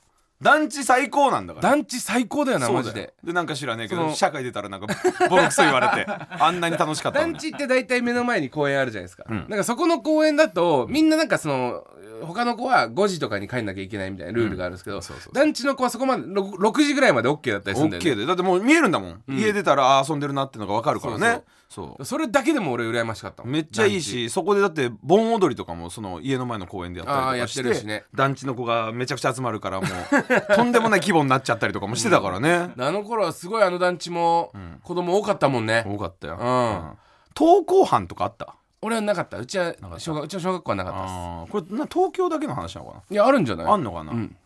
[0.40, 1.70] 団地最高なんだから。
[1.70, 2.86] 団地最高だよなそうだよ。
[2.86, 3.14] マジで。
[3.22, 4.88] でなんか知らねえけそのど社会出たらなんか
[5.30, 7.32] ボロクソ言われてあんなに楽しかったのに。
[7.34, 9.46] 団地って大体目の前に公園あるじゃないですか、ん。
[9.48, 11.84] なんかそこの公園だとみんななんかその
[12.22, 18.10] 他の子は5時とかに帰んなきゃいけないみたいなルールがあるんですけど、そうそう団地の子はそこまで 6, 6時ぐらいまで OK だったりするんだよね。
[18.10, 21.42] OK でだってもう見えるんだもん、家出たらあー遊んでるなってのが分かるからね
[21.72, 22.04] そう。
[22.04, 23.52] それだけでも俺羨ましかったもん。
[23.52, 28.04] めっちゃいいしそこでだって盆踊りとかもその家の前の公園でやったりとあーやっかしててるしね。
[28.14, 29.90] 団地の子がめちゃくちゃ集まるからもう
[30.54, 36.90] とんでもない規模になっちゃったりとかもしてたからね、あの頃はすごいあの団地も子供多かったもんね、多かったよ、うん。
[37.34, 38.54] 登校班とかあった？
[38.82, 39.38] 俺はなかった。
[39.38, 41.12] うちは小学うちの小学校はなかったです。
[41.12, 43.66] あーこれな東京だけの話なのかいやあるんじゃない？
[43.66, 44.36] なあんのかな、うん。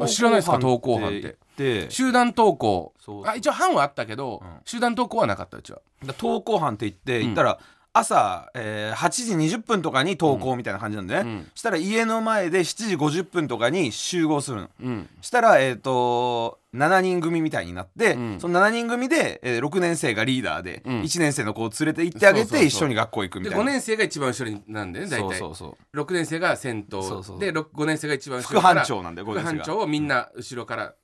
[0.00, 0.58] あ知らないですか？
[0.58, 1.20] 登校班って。
[1.20, 1.90] 言って。
[1.90, 2.94] 集団登校。
[3.00, 3.26] そう。
[3.26, 7.58] あ一応班はあったけど、集団登校はなかったうちはだ登校班って言って言ったら、
[7.94, 11.50] 朝、えー8時20分とかに登校みたいな感じなんでね、ん。
[11.54, 14.70] したら家の前で7時50分とかに集合するの。
[14.82, 15.08] うん。
[15.20, 18.40] したら、えー、と7人組みたいになって、ん。
[18.40, 21.02] その7人組で、えー6年生がリーダーで、ん。
[21.02, 22.60] 1年生の子を連れて行ってあげそうそうそう。
[22.60, 23.64] て一緒に学校行くみでたいな。
[23.64, 25.18] 5年生が一番後ろになんでね大体。
[25.20, 26.00] そうそうそう。
[26.00, 27.02] 6年生が先頭。
[27.02, 29.64] そうそうで5年生が一番後副ろから班長なんだよ5副年生が。
[29.64, 30.94] 班長をみんな後ろから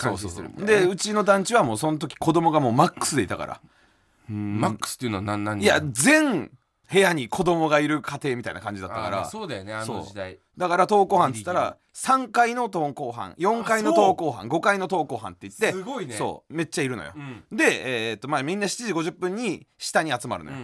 [0.00, 0.80] 監視するみたいなね。
[0.80, 3.60] でうちの団地はもうその時子供がもうマックスでいたから、
[4.28, 5.60] マックスっていうのは何何？
[5.60, 6.50] 人いや全
[6.88, 9.24] 部屋に子供がいる家庭みたいな感じだったから。
[9.24, 10.38] そうだよねあの時代。
[10.56, 16.14] だから登校班っつったら3階の登校班4階の登校班5階の登校班って言ってすごいね。
[16.14, 17.44] そうめっちゃいるのよ、うん。
[17.56, 20.56] で、えーっとまあ、みんな7時50分に下に集まるのよ、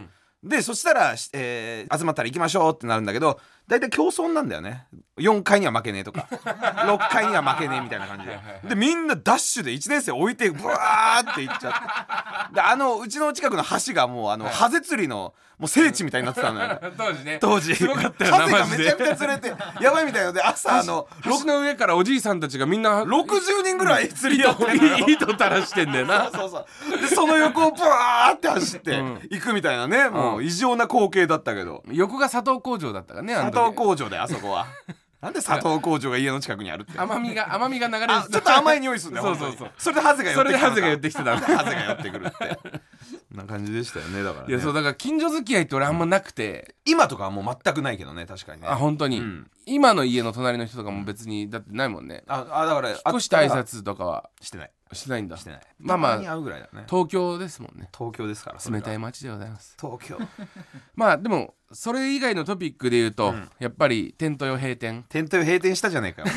[0.42, 0.48] うん。
[0.48, 3.38] でそしたら、しえー集まったら行きましょうってなるんだけど
[3.72, 4.84] 大体競争なんだよね。
[5.16, 6.28] 4階には負けねえとか。
[6.84, 8.38] 6階には負けねえみたいな感じで。
[8.68, 12.54] でみんなダッシュで1年生置いてブワーって行っちゃって。
[12.54, 15.32] であのうちの近くの橋がもうあのハゼ釣りの
[15.62, 16.78] もう聖地みたいになってたのよ。
[16.98, 17.38] 当時ね。
[17.40, 17.74] 当時。
[17.76, 26.24] すごかったよな ハゼがめちゃくちゃ釣れてやばいみたいので朝あの橋の上からおじいさんたちがみんな60人ぐらい釣り取って糸垂らしてんだよな。
[26.24, 27.00] そうそうそう。
[27.00, 28.96] でその横をブワーって走って
[29.30, 31.84] 行くみたいなね、もう異常な光景だったけど。
[31.92, 34.18] 横が砂糖工場だったからねあの糖工場で。
[34.18, 34.66] あそこは。
[35.20, 36.98] なんで砂糖工場が家の近くにあるって。
[36.98, 39.70] 甘みが甘みが流れあちょっと甘い匂いするんだよそうそうそう。
[39.78, 42.58] それでハゼが寄ってきたそれでハゼが寄ってきてたハゼが寄ってくるって。
[43.30, 48.66] そんな感じでしたよねだから、ね、いやそうだから近所付き合いって俺あんまなくて、今とかはもう全くないけどね確かにね。
[48.68, 49.50] あ本当に、うん。
[49.64, 52.24] 今の家の隣の人とかも別にだってないもんね。
[52.26, 54.28] ああだから引っ越した挨拶とかは。
[54.40, 54.72] してない。
[54.92, 55.36] してないんだ。
[55.36, 55.60] してない。
[55.78, 56.84] まあまあたに会うぐらいだね。
[56.90, 57.88] 東京ですもんね。
[57.96, 59.76] 東京ですから冷たい街でございます。
[59.80, 60.18] 東京。
[60.96, 65.04] まあでもそれ以外のトピックで言うと、やっぱりテント用閉店。
[65.08, 66.28] テント閉店したじゃねえかよ。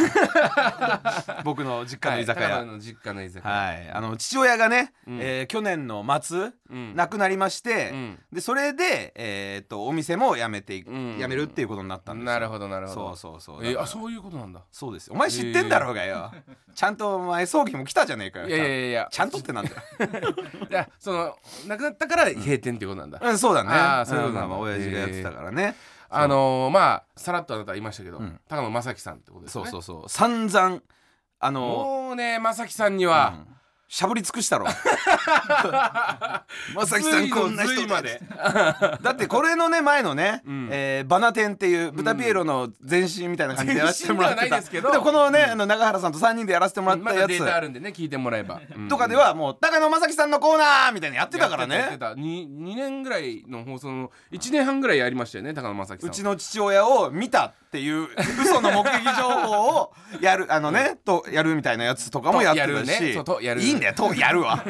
[1.43, 2.50] 僕の実家の居酒屋。
[2.50, 3.54] はい高野の実家の居酒屋。
[3.54, 5.19] はい、あの父親がね、うん。
[5.21, 6.95] えー去年の末、うん。
[6.95, 8.19] 亡くなりまして、うん。
[8.32, 11.17] でそれで、えーっとお店も辞めていく、うん。
[11.19, 12.34] 辞めるっていうことになったんですよ。
[12.34, 13.15] なるほどなるほど。
[13.15, 13.65] そうそうそう。
[13.65, 14.62] えだからあそういうことなんだ。
[14.71, 15.13] そうですよ。
[15.15, 16.32] お前知ってんだろうがよ、
[16.74, 18.48] ちゃんとお前葬儀も来たじゃねえかよ。
[18.48, 19.08] いやいやいやいや。
[19.12, 19.78] ちゃんとってなんだよ。
[20.69, 23.69] いやその亡くなったから閉店っていうことなんだ、うんそうだね。
[23.71, 24.48] あーそういうことなんだ。
[24.48, 25.75] んまあまあ親父がやってたからね、
[26.09, 28.39] あのー、まあさらっとあなたは言いましたけど、うん。
[28.47, 29.63] 高野正樹さんってことですね。
[29.65, 30.09] そうそうそう。
[30.09, 30.81] 散々
[31.39, 33.54] あのもうね正樹さんには、うん
[33.88, 34.65] しゃぶり尽くしたろ。
[34.65, 34.74] ま
[36.86, 38.19] さきさんこんな人随まで。
[39.02, 40.67] だってこれのね前のね、ん。
[40.71, 44.52] えーバナテンっていう豚ピエロの前身みたいな感じでやらせてもらってた。
[44.58, 48.88] 前身でこのね、あの永原さんと3人でやらせてもらったやまだデータあつるんでね聞いてもらえば、うん。
[48.88, 51.76] とかではもう高野正樹さんのコーナーみたいなのやってたからね。
[51.76, 52.06] たやってた。
[52.13, 56.10] 2, 2年ぐらいの放送の1年半ぐらいやりましたよね高野正樹さん。
[56.10, 58.08] はうちの父親を見たっていう
[58.41, 63.62] 嘘の目撃情報をやるあのね、とやるみたいなやつとかもやってたとやるし、やる。
[63.62, 64.63] いいんだよ とやるわ。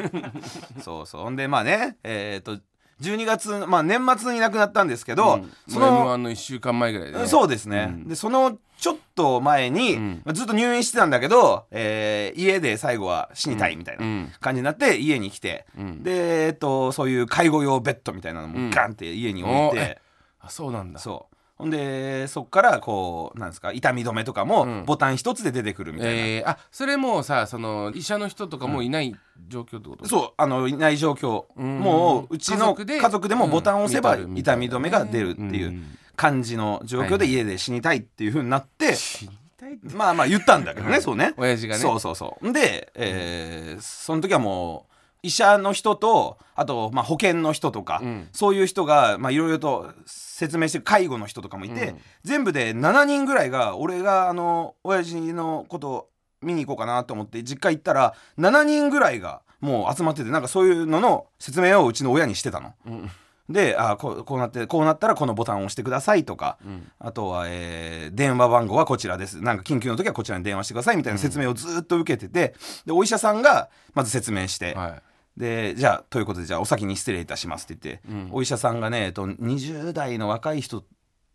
[0.82, 1.22] そうそう。
[1.22, 2.58] ほんでまあねえっ、と
[3.00, 5.52] 12月まあ年末に亡くなったんですけど、うん。
[5.68, 8.08] そもう M1 のの1週間前ぐらいで、ね、そうですね、うん。
[8.08, 10.22] でそのちょっと前に、うん。
[10.24, 14.32] まあずっと入院してたんだけど、えー家で最後は死にたいみたいなうん。
[14.40, 16.02] 感じになって家に来て、うん。
[16.02, 18.68] で、えっとそういう介護用ベッドみたいなのうん。
[18.68, 20.00] もガンって家に置いて。
[20.40, 20.98] あそうなんだ。
[21.00, 24.84] そうほんでそっからこうなんですか痛み止めとかもうん。
[24.84, 29.16] ボタン一つで出てくるみたいな、えー、あそれもうさその医者の人とかもういない
[29.48, 31.44] 状況ってこと、そうあのいない状況。
[31.56, 31.80] うん。
[31.80, 35.84] もううちの家族で家族でもボタンを押せばうん痛み止めが出るっていううん。
[36.14, 39.74] 感じの状況で家で死にたいっていう風になって死にたい？
[39.74, 41.34] ってまあまあ言ったんだけどねそうね。
[41.36, 41.80] 親父がね。
[41.82, 42.52] そうそうそう。
[42.52, 44.95] で、えーその時はもう
[45.26, 48.28] 医者の人とあとまあ保険の人とか、うん。
[48.32, 51.98] そういう人がまあいろいろと説明してる介護の人とかもいて、うん。
[52.22, 56.08] 全部で7人ぐらいが俺があの親父のことを
[56.42, 62.74] 見に行こうかなと思って実家行ったら7人ぐらいがもう集まっててなんかそういうのの説明をうちの親にしてたの。
[62.86, 63.10] うん。
[63.48, 66.90] であこうこうなってこうなったらこのボタンを押してくださいとか、うん。
[66.98, 69.40] あとは、えー電話番号はこちらです。
[69.40, 75.00] なんか緊急の時はこちらに電話してくださいみたいな説明をずっと受けててでお医者さんがまず説明して、は
[75.36, 78.28] でじゃあということでじゃあお先に失礼いたしますって言って、うん。
[78.32, 80.84] お医者さんがね、えっと、20代の若い人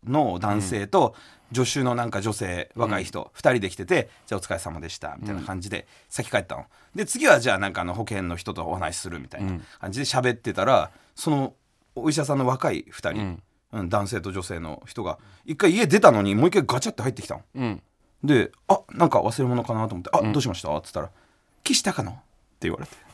[0.04, 1.14] の男性と、
[1.54, 6.64] 助手のなんか女性若い人、2人で来てて「じゃあお疲れ様でした」みたいな感じで先帰ったの。
[6.94, 11.54] で次はじゃあなんかあの保険の人とお話しするみたいな感じで喋ってたらその
[11.94, 13.42] お医者さんの若い2人、うん。
[13.72, 17.40] うん男性と女性の人が一回家出たのにもう一回ガチャって入ってきたの。
[17.40, 17.82] いうん。
[18.22, 21.10] で「あなんか忘れ物かなと思って「あ、どうしました?」っつったら
[21.64, 22.20] 「岸高野」って
[22.62, 22.92] 言われて「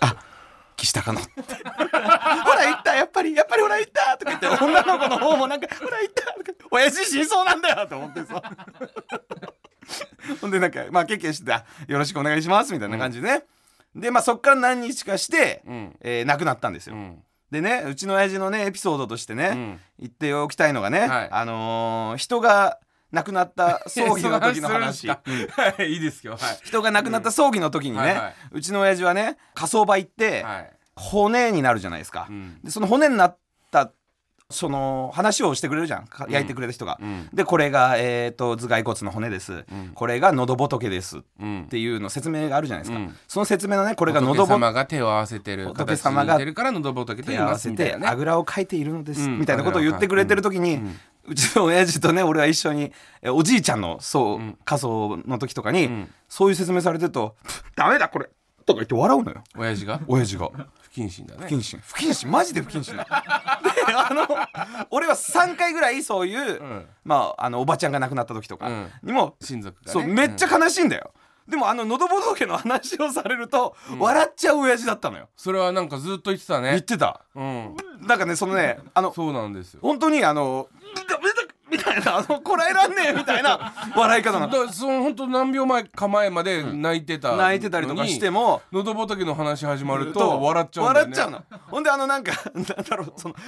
[0.00, 0.16] あ
[0.76, 1.42] 岸高野」って「ほ
[2.52, 2.94] ら行った。
[2.94, 4.64] やっぱりやっぱりほら行った」とか言って。
[4.64, 8.42] 女の子の方もなんか「ほら行った」とか言って「親父死にそうなんだよ」と思ってさ。
[10.40, 13.44] ほんでなんかまあケッケしててあ「よろしくお願いします」みたいな感じでね、
[13.94, 15.96] でまあそっから何日かして、うん。
[16.00, 17.22] えー亡くなったんですよ、うん。
[17.50, 19.80] でねうちの親父のねエピソードとしてね、うん。
[20.00, 21.28] 言っておきたいのがね、はい。
[21.30, 22.78] あのー人が
[23.16, 25.08] 亡くなった葬儀の時の話。
[25.08, 25.16] は
[25.80, 26.32] いいいですよ。
[26.32, 26.58] はい。
[26.64, 28.34] 人が亡くなった葬儀の時にね、はいはい。
[28.52, 30.70] うちの親父はね火葬場行って、はい。
[30.96, 32.60] 骨になるじゃないですか、うん。
[32.62, 33.38] でその骨になっ
[33.70, 33.92] た
[34.48, 36.06] その話をしてくれるじゃん。
[36.06, 37.28] か焼いてくれた人が、ん。
[37.34, 43.16] でこれが、えー、と頭蓋骨の骨です、これが喉仏ですっうんていうの説明があるじゃないですか、うん。
[43.26, 49.40] その説明のねこれが仏喉仏様が手を合わせてる仏形様が手を合わせてあぐらをかいているのです、うん。
[49.40, 50.80] みたいなことを言ってくれてる時に、
[51.28, 56.08] うちの親父とね俺は一緒にえおじいちゃんのそう、仮装の時とかに、ん。
[56.28, 57.36] そういう説明されてると
[57.76, 58.28] 「ダメだこれ」
[58.66, 59.44] とか言って笑うのよ。
[59.56, 60.00] 親父が？
[60.08, 60.50] 親父が。
[60.82, 61.46] 不謹慎だね。
[61.46, 61.78] 不謹慎。
[61.84, 62.30] 不謹慎。
[62.30, 63.04] マジで不謹慎だ。
[63.86, 64.26] であの
[64.90, 66.86] 俺は3回ぐらいそういう、ん。
[67.04, 68.90] まああのおばちゃんが亡くなった時とかうん。
[69.02, 69.92] にも、親族がね。
[69.92, 71.12] そうめっちゃ悲しいんだよ、
[71.48, 75.28] でもあの喉仏の話をされると、笑っちゃう親父だったのよ。
[75.36, 76.70] それはなんかずっと言ってたね。
[76.70, 77.20] 言ってた。
[77.34, 77.76] うん。
[78.06, 79.80] なんかねそのねあのそうなんですよ。
[79.82, 80.68] 本当にあの
[81.70, 84.72] みたいなあのこらえらんねえみたいな笑い方なの。
[84.72, 88.62] その本当何秒前か前まで泣いてた泣いてたりとかしても。
[88.72, 91.12] 喉仏の話始まると笑っちゃうんだよね。
[91.12, 91.44] 笑っちゃうの。
[91.70, 93.40] ほんであのなんかなんだろうそのプ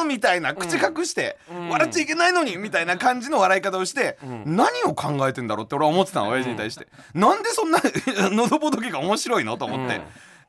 [0.00, 1.38] ーみたいな口隠して、
[1.70, 7.78] 笑っちゃいけないのにみたいな感じの笑い方をして、何を考えてんだろうって俺は思ってたの親父に対して、なんでそんな
[8.32, 10.00] 喉仏が面白いのと思って。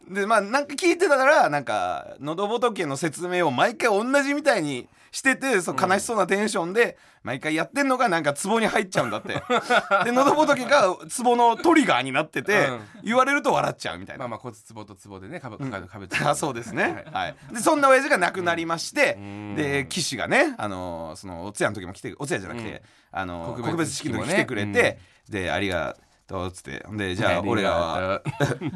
[0.09, 9.33] でまあなんか聞いてたからなんか喉仏の説明を毎回同じみたいにしててそう悲しそうなテンションで毎回やってんのがなんか壺に入っちゃうんだって。
[10.05, 12.79] で喉仏が壺のトリガーになってて、うん。
[13.03, 14.19] 言われると笑っちゃうみたいな。
[14.19, 19.55] まあまあ骨壺と壺でねかぶかぶかぶってあそうですね、はい、でそんな親父が亡くなりまして、ん。
[19.55, 26.85] で岸がねあのそのお通夜の時も来てお通夜じゃなくて、あの告告別式の時来てくれて、でありがとうっつって。
[26.91, 28.21] でじゃあ俺らはあ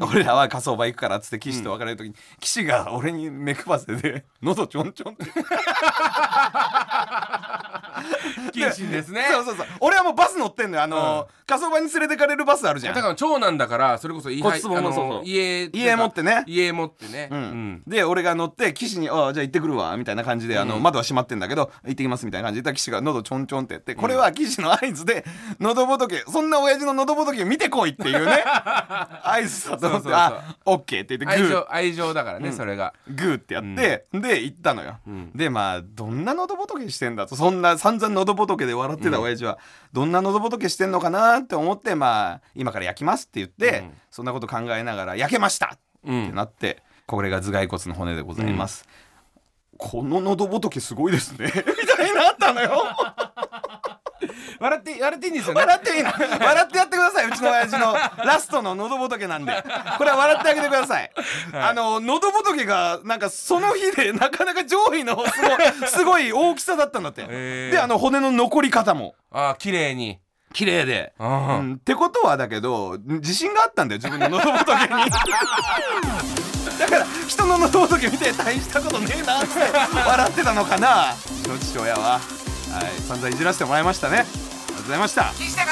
[0.10, 5.24] 俺らは火葬場行くからっつって岸と別れる時に、岸が俺に目くばせで 喉ちょんちょんって。
[5.24, 5.40] 不
[8.52, 9.26] 謹慎ですね。
[9.30, 9.66] そうそうそう。
[9.80, 10.82] 俺はもうバス乗ってんのよ。
[10.82, 12.94] あの、火葬場に連れてかれるバスあるじゃん。
[12.94, 14.40] だから長男だからそれこそ家
[15.72, 16.44] 家持ってね。
[16.46, 17.28] 家持ってね。
[17.30, 17.42] ううん。
[17.74, 25.24] んで俺が乗って岸に「ああじゃあ行ってくるわ」みたいな感じであの、窓は閉まってんだけど「行ってきます」みたいな感じで岸が喉ちょんちょんってやってこれは岸の合図で
[25.60, 28.42] 喉仏そんな親父の喉仏を見てこいっていうね
[29.24, 30.14] 合図だと思って「そうそうそう。
[30.14, 31.50] あオッケー」って言って愛グー。
[31.50, 32.94] 情愛情だからねそれが。
[33.08, 35.30] グーってやって、で行ったのよ、ん。
[35.34, 37.36] でまあどんな喉仏してんだと。
[37.36, 39.58] そんな散々喉仏で笑ってた親父は、
[39.92, 43.92] どんな喉仏してんのかなって思ってまあ今から焼きますって言って、うん。
[44.10, 46.24] そんなこと考えながら焼けましたうん。
[46.24, 48.88] ってなって、これが頭蓋骨の骨でございます、
[49.76, 51.52] この喉仏すごいですね。
[51.52, 52.84] みたいになったのよ
[54.58, 55.60] 笑って笑っていいんですよね。
[55.60, 56.12] 笑っていいな
[56.46, 57.28] 笑ってやってください。
[57.28, 57.96] うちの親父の。
[58.24, 59.64] ラストの喉仏なんで。
[59.98, 61.10] これは笑ってあげてください、
[61.52, 65.22] あの喉仏がなんかその日でなかなか上位の
[65.86, 67.70] すごい大きさだったんだって、へー。
[67.70, 69.14] であの骨の残り方も。
[69.30, 70.18] ああ綺麗に。
[70.52, 74.88] 綺麗で、あうあん、ってことはだけど自信があったんだよ自分の喉仏に。
[76.78, 79.48] だから人の喉仏見て大したことねえなって
[80.06, 81.12] 笑ってたのかな。
[81.40, 82.20] うちの父親は
[82.72, 82.90] はい。
[83.02, 84.20] 散々いじらせてもらいましたね。
[84.20, 85.24] ありがとうございました。
[85.34, 85.62] 岸の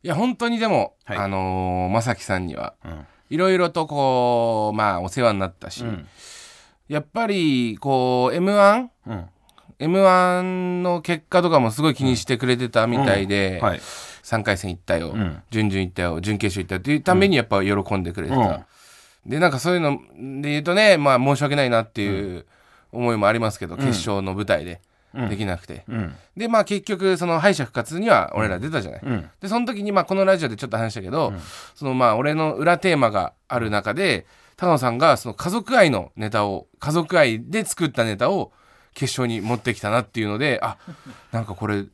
[0.00, 1.18] いや本当にでも、はい。
[1.18, 3.06] あのー、正樹さんにはうん。
[3.30, 6.06] いろいろとこうまあお世話になったし、うん。
[6.86, 9.26] やっぱりこう m 1うん。
[9.80, 13.80] m 1の結果とかもすごい気にしてくれてたみたいで、はい。
[14.22, 15.42] 3回戦行ったよ、うん。
[15.50, 18.66] 準々行ったよ準決勝行ったよっていうためにやっぱ喜んでくれてた、
[19.26, 19.98] でなんかそういうの
[20.42, 22.46] で言うとねまあ申し訳ないなっていう
[22.92, 24.80] 思いもありますけど、決勝の舞台で
[25.14, 26.14] できなくて、うん。
[26.36, 29.30] でまあ結局その敗者復活には俺ら出たじゃない、うん。
[29.40, 31.32] でその時にまあこのラジオでちょっと話したけど、
[31.74, 38.52] そのまあ俺の裏テーマがある中で高野さんがその家族愛のネタを家族愛で作ったネタを
[38.94, 40.76] 決勝に持ってきたなっていうのであ
[41.30, 41.84] なんかこれ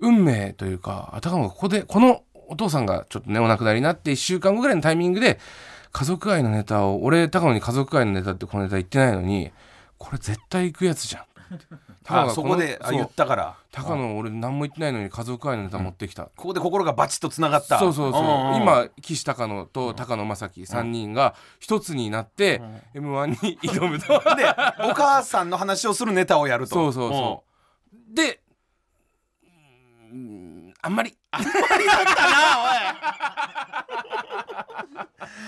[0.00, 5.38] 運命というかあ高野がここでこのお父さんがちょっとねお亡くなりになって1週間後ぐらいのタイミングで
[5.92, 9.52] 家族愛のネタを俺高野に家族愛のネタってこのネタ言ってないのに
[10.00, 11.24] これ絶対行くやつじゃん。
[12.34, 13.56] そこで言ったから。
[13.70, 17.78] 高野俺何も言ってないのに家族愛のネタ持ってきた、ここで心がバチッとつながった。
[17.78, 18.56] そうそうそう、んんん。
[18.62, 22.62] 今岸高野と高野正樹3人が一つになって、
[22.94, 24.06] m 1に 挑むと。
[24.36, 24.46] で
[24.90, 26.74] お母さんの話をするネタをやると。
[26.74, 27.44] そうそうそ
[27.92, 28.14] う。
[28.14, 28.40] で
[30.10, 31.16] うーんあんまり。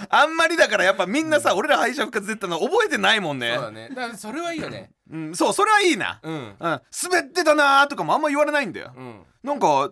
[0.08, 3.54] あんまりだからやっぱみんなさ、俺ら敗者復活出たの覚えてないもんね。
[3.54, 3.88] そうだね。
[3.88, 4.90] だからそれはいいよね。
[5.10, 6.34] うん、そうそれはいいな、うん。
[6.34, 6.82] うん、滑
[7.20, 9.22] ってたなーとかもあんま言われないんだよ、うん。
[9.42, 9.90] なんか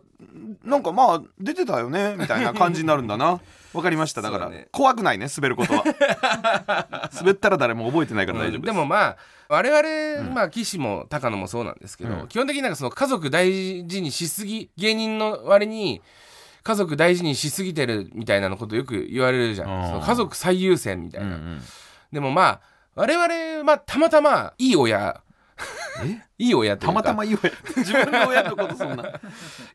[0.64, 3.40] なんかまあ出てたよねみたいな感じになるんだな
[3.73, 4.23] わかりました。
[4.23, 4.69] だから、そうだね。
[4.73, 5.85] 怖くないね滑ることは。
[7.15, 9.17] 滑ったら誰も覚えてないから大丈夫です、でもまあ
[9.49, 12.29] 我々、まあ岸も高野もそうなんですけど、うん。
[12.29, 16.03] 基本的になんかその家族大事にしすぎ芸人の割に
[16.63, 19.87] 家族大事にしすぎてるみたいなのことよく言われるじゃん、うん。
[19.87, 21.63] その家族最優先みたいな、うんうん。
[22.13, 22.61] でもまあ
[22.95, 25.21] 我々まあたまたまいい親
[26.38, 26.92] いい親というか。
[26.92, 29.05] たまたま言うや自分の親のことそんな。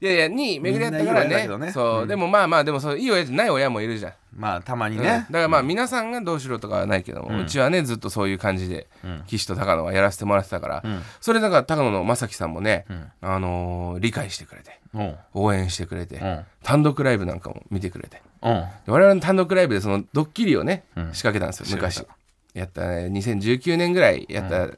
[0.01, 1.71] いやいやに巡り合ったからみんないい親だねけどね。
[1.71, 2.07] そう、うん。
[2.07, 5.03] でもまあまあでもそういい親じゃない親もいるじゃん、まあたまにうん。
[5.03, 9.23] ねだからまあ皆さんがどうしろとかはないけども、ううんちはねずっとそういう感じでうん。
[9.27, 11.01] 岸と高野はやらせてもらってたから、うん。
[11.21, 13.11] それだから高野の正樹さんもね、うん。
[13.21, 14.99] あのー理解してくれてう。
[15.01, 16.25] ん応援してくれて、う。
[16.25, 18.21] ん単独ライブなんかも見てくれて。
[18.41, 18.49] う。
[18.49, 18.53] ん
[18.85, 21.13] で我々の単独ライブでそのドッキリをね、うん。
[21.13, 22.01] 仕掛けたんですよ昔。
[22.01, 22.07] け
[22.55, 24.69] やったね2019年ぐらいやった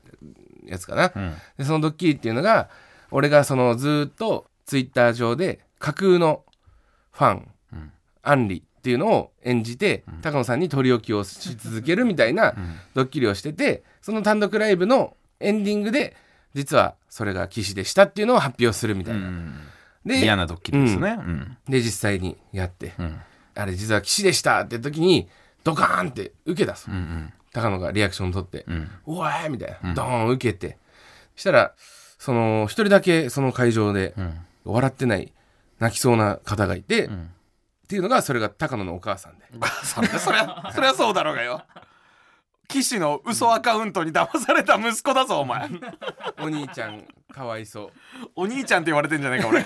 [0.68, 1.34] やつかな、うん。
[1.58, 2.70] でそのドッキリっていうのが
[3.12, 6.44] 俺がそのずーっとツイッター上で架空の
[7.12, 7.92] ファン、うん。
[8.24, 12.56] アンリっていうのを演じて、高野さんに取り置きをし続けるみたいな
[12.94, 16.16] ドッキリをしててその単独ライブのエンディングで
[16.54, 19.30] 実はそれが岸でしたっていうのを発表するみたいな。
[20.06, 21.18] で嫌なドッキリですね。
[21.20, 21.58] うん。
[21.68, 23.20] で実際にやって、うん。
[23.56, 25.28] あれ実は岸でしたって時に
[25.64, 30.78] ドカーンって受けたす、うん高野がリアクション取ってうん「おい!」みたいな、ドーン受けて。
[31.36, 31.74] したら
[32.20, 34.40] その一人だけその会場でうん。
[34.66, 35.32] 笑ってない
[35.80, 37.30] 泣きそうな方がいて、っん。
[37.88, 39.46] ていうのがそれが高野のお母さんで。
[39.84, 41.64] それそりゃ そりゃそうだろうがよ。
[42.68, 45.70] 岸の嘘アカウントに騙された息子だぞお前。
[46.42, 47.92] お兄ちゃんかわいそう。
[48.36, 49.64] お兄ちゃんって言われてんじゃないか俺。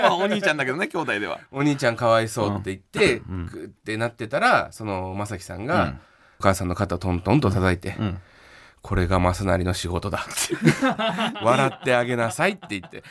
[0.00, 1.40] まあお兄ちゃんだけどね兄弟では。
[1.50, 3.46] お兄ちゃんかわいそうって言って、ん。
[3.46, 6.00] グってなってたらその正樹さんが、うん
[6.40, 8.18] お母さんの肩をトントンと叩いて、ん。
[8.80, 10.56] これが正成の仕事だって。
[11.44, 13.04] 笑ってあげなさいって言って。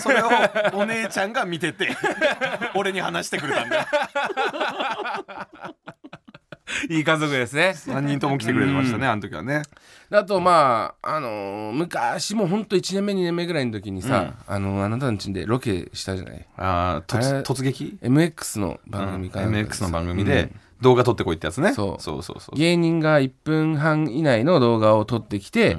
[0.00, 0.30] それを
[0.72, 1.88] お姉ちゃんが見てて
[2.76, 3.78] 俺に話してくれたんだ。
[3.78, 3.86] よ
[6.90, 7.74] いい家族ですね。
[7.76, 9.62] 3人とも来てくれてましたねあの時はね。
[10.10, 16.46] あとまああのー昔もうほんと1年目2年目ぐらいの時にさ、あのあなたのちでロケしたじゃない？
[16.56, 17.40] あああれ？
[17.42, 21.72] 突撃？MX の番組かなんかで MX の番組で動画撮ってこいってやつね。
[21.72, 22.02] そう。
[22.02, 25.76] そうそうそう芸人が1分半以内の動画を撮ってきて、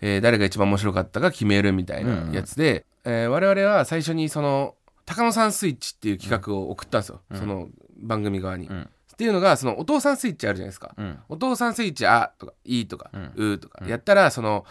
[0.00, 4.74] えー誰が一番面白かったか決めるみたいなやつで、えー我々は最初にその
[5.06, 7.68] 高野さんスイッチっていう企画を送ったんですよ、その
[8.00, 8.66] 番組側に。
[8.66, 10.94] んっていうのがそのお父さんスイッチあるじゃないですか。
[10.96, 11.18] うん。
[11.28, 13.84] お父さんスイッチ「あ」とか「い」とか「う」とか。
[13.84, 14.64] やったらその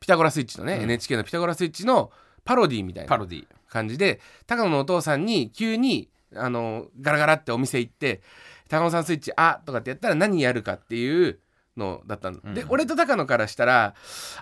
[0.00, 2.10] ピタゴラスイッチのね、NHK のピタゴラスイッチの
[2.44, 3.46] パロディみたいなパロディ。
[3.68, 8.20] 感じで高野のお父さんに急にあのガラガラってお店行って
[8.68, 11.38] 「高野さんスイッチあ」とかってやったら何やるかっていう
[11.76, 13.94] のだったの、で俺と高野からしたら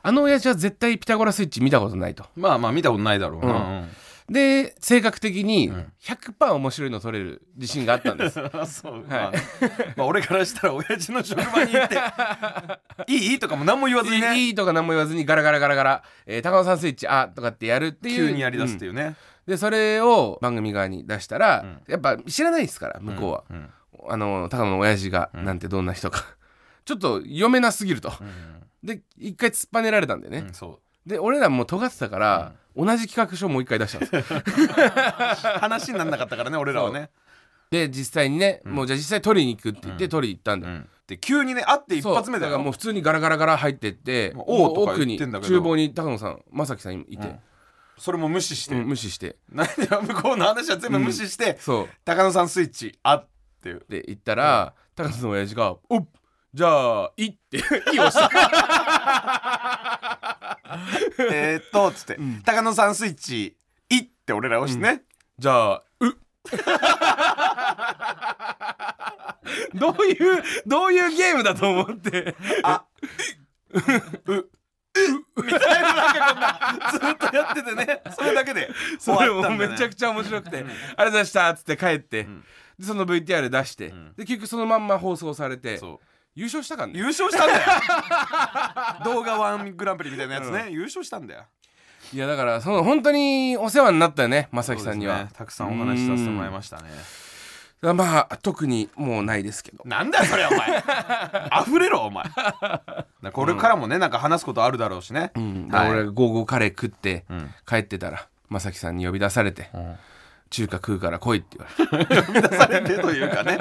[0.02, 2.24] あの親父は絶対ピタゴラスイッチ見たことないと。
[2.34, 3.88] まあまあ見たことないだろうな、うん
[4.30, 8.34] で性格的に100%面白いの取れる自信があったんです。
[8.80, 9.32] そう、まあ、
[9.96, 11.96] まあ俺からしたら親父の職場に行って
[13.12, 14.38] 「いい?」とかも何も言わずにね。
[14.38, 19.16] いいとか何も言わずにガラガラガラガラ「えー高野さんスイッチあ」とかってやるっていう急にやりだすってうんいうね、
[19.48, 23.70] でそれを番組側に出したら、やっぱ知らないですから向こうは、うん。
[24.08, 26.24] あの高野の親父がなんてどんな人か、
[26.84, 28.12] ちょっと読めなすぎると、
[28.82, 34.40] で一回突っぱねられたんだよね、うんそうで俺らも尖ってたから、同じ企画書もう一回出したんですよ。
[35.60, 37.10] 話にならなかったからね俺らはね。
[37.70, 42.14] で実際にね、もうじゃあ実際取りに行くって言って取りに行ったんだよ、で急にね会って一そう。
[42.14, 42.52] 発目だよ。
[42.52, 45.48] からもう普通にガラガラガラ入ってっておうとか奥に言ってんだけど。
[45.48, 47.38] 厨房に高野さん正樹さんいて、
[47.96, 49.36] それも無視して、うん無視して。
[49.52, 51.88] 何や向こうの話は全部無視して、そう。
[52.04, 53.28] 高野さんスイッチあっ
[53.62, 53.68] て。
[53.68, 56.08] いうで言ったら、高野の親父が「おっ
[56.52, 57.58] じゃあい」って
[57.94, 58.30] 「い」をした
[61.18, 63.56] えーっとつって、高野さんスイッチ
[63.88, 65.02] いって俺ら押してね、
[65.38, 66.16] じゃあ「う」
[69.78, 72.34] どういうどういうゲームだと思って。
[75.36, 78.02] みたいななんかこんなずっとやっててね。
[78.12, 82.26] それだけで終それもわったんだ、ね、めちゃくちゃ面白くて「ありがとうございました」っつって帰って、
[82.78, 85.78] でその VTR 出して、で結局そのまんま放送されて。
[85.78, 86.09] そう
[86.40, 87.60] 優勝したからね優勝したんだよ。
[89.04, 91.44] 動画ワングランプリみたいなやつね、優勝したんだよ。
[92.14, 95.28] いやだからその本当にお世話になったよね正樹さんには、ね。
[95.34, 96.88] たくさんお話しさせてもらいましたね。
[97.82, 99.82] まあ特にもうないですけど。
[99.84, 100.82] なんだよそれお前。
[101.62, 102.24] 溢れろお前。
[103.20, 105.68] なこれからもねなんか話すことあるだろうしね、うん。
[105.70, 105.90] はい。
[105.90, 107.54] 俺がゴーゴーカレー食ってん。
[107.66, 109.68] 帰ってたら正樹さんに呼び出されて、
[110.48, 112.16] 中華食うから来いって言われて。
[112.22, 113.58] 呼び出されてというかね、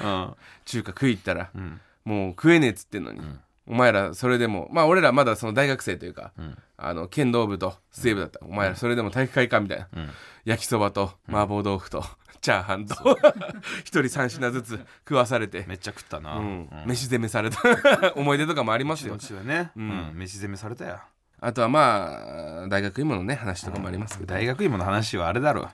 [0.00, 1.50] うん、中華食い行ったら、
[2.04, 3.20] もう食えねえっつってんのに、
[3.66, 6.32] お前らそれでもまあ俺らまだその大学生というか、
[6.76, 9.88] あの剣道部と水泳部だった、お前らそれでも体育会かみたいな、
[10.44, 12.04] 焼きそばと麻婆豆腐と、
[12.42, 12.94] チャーハンと
[13.84, 16.46] 一人3品ずつ食わされて、めっちゃ食ったな、うん。
[16.46, 16.88] うん。
[16.88, 17.60] 飯攻めされた。
[18.16, 19.16] 思い出とかもありますよ。
[19.44, 20.12] ね、うん。
[20.16, 21.00] 飯攻めされたよ
[21.44, 25.68] あとはまあ大学芋のね話とかもありますけど、大学芋の話はあれだろ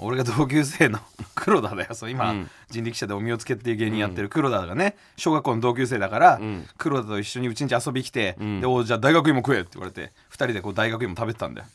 [0.00, 0.98] 俺が同級生の
[1.36, 1.94] 黒田だよ。
[1.94, 2.50] そう今、うん。
[2.68, 6.66] 人力車でお見をつけっていう芸人やってる黒田がね小学校の同級生だから、ん。
[6.78, 8.60] 黒田と一緒にうちんち遊び来て、ん。
[8.60, 11.68] でおじゃあ大学芋食えって言われて2人でこう大学芋食べてたんだよ、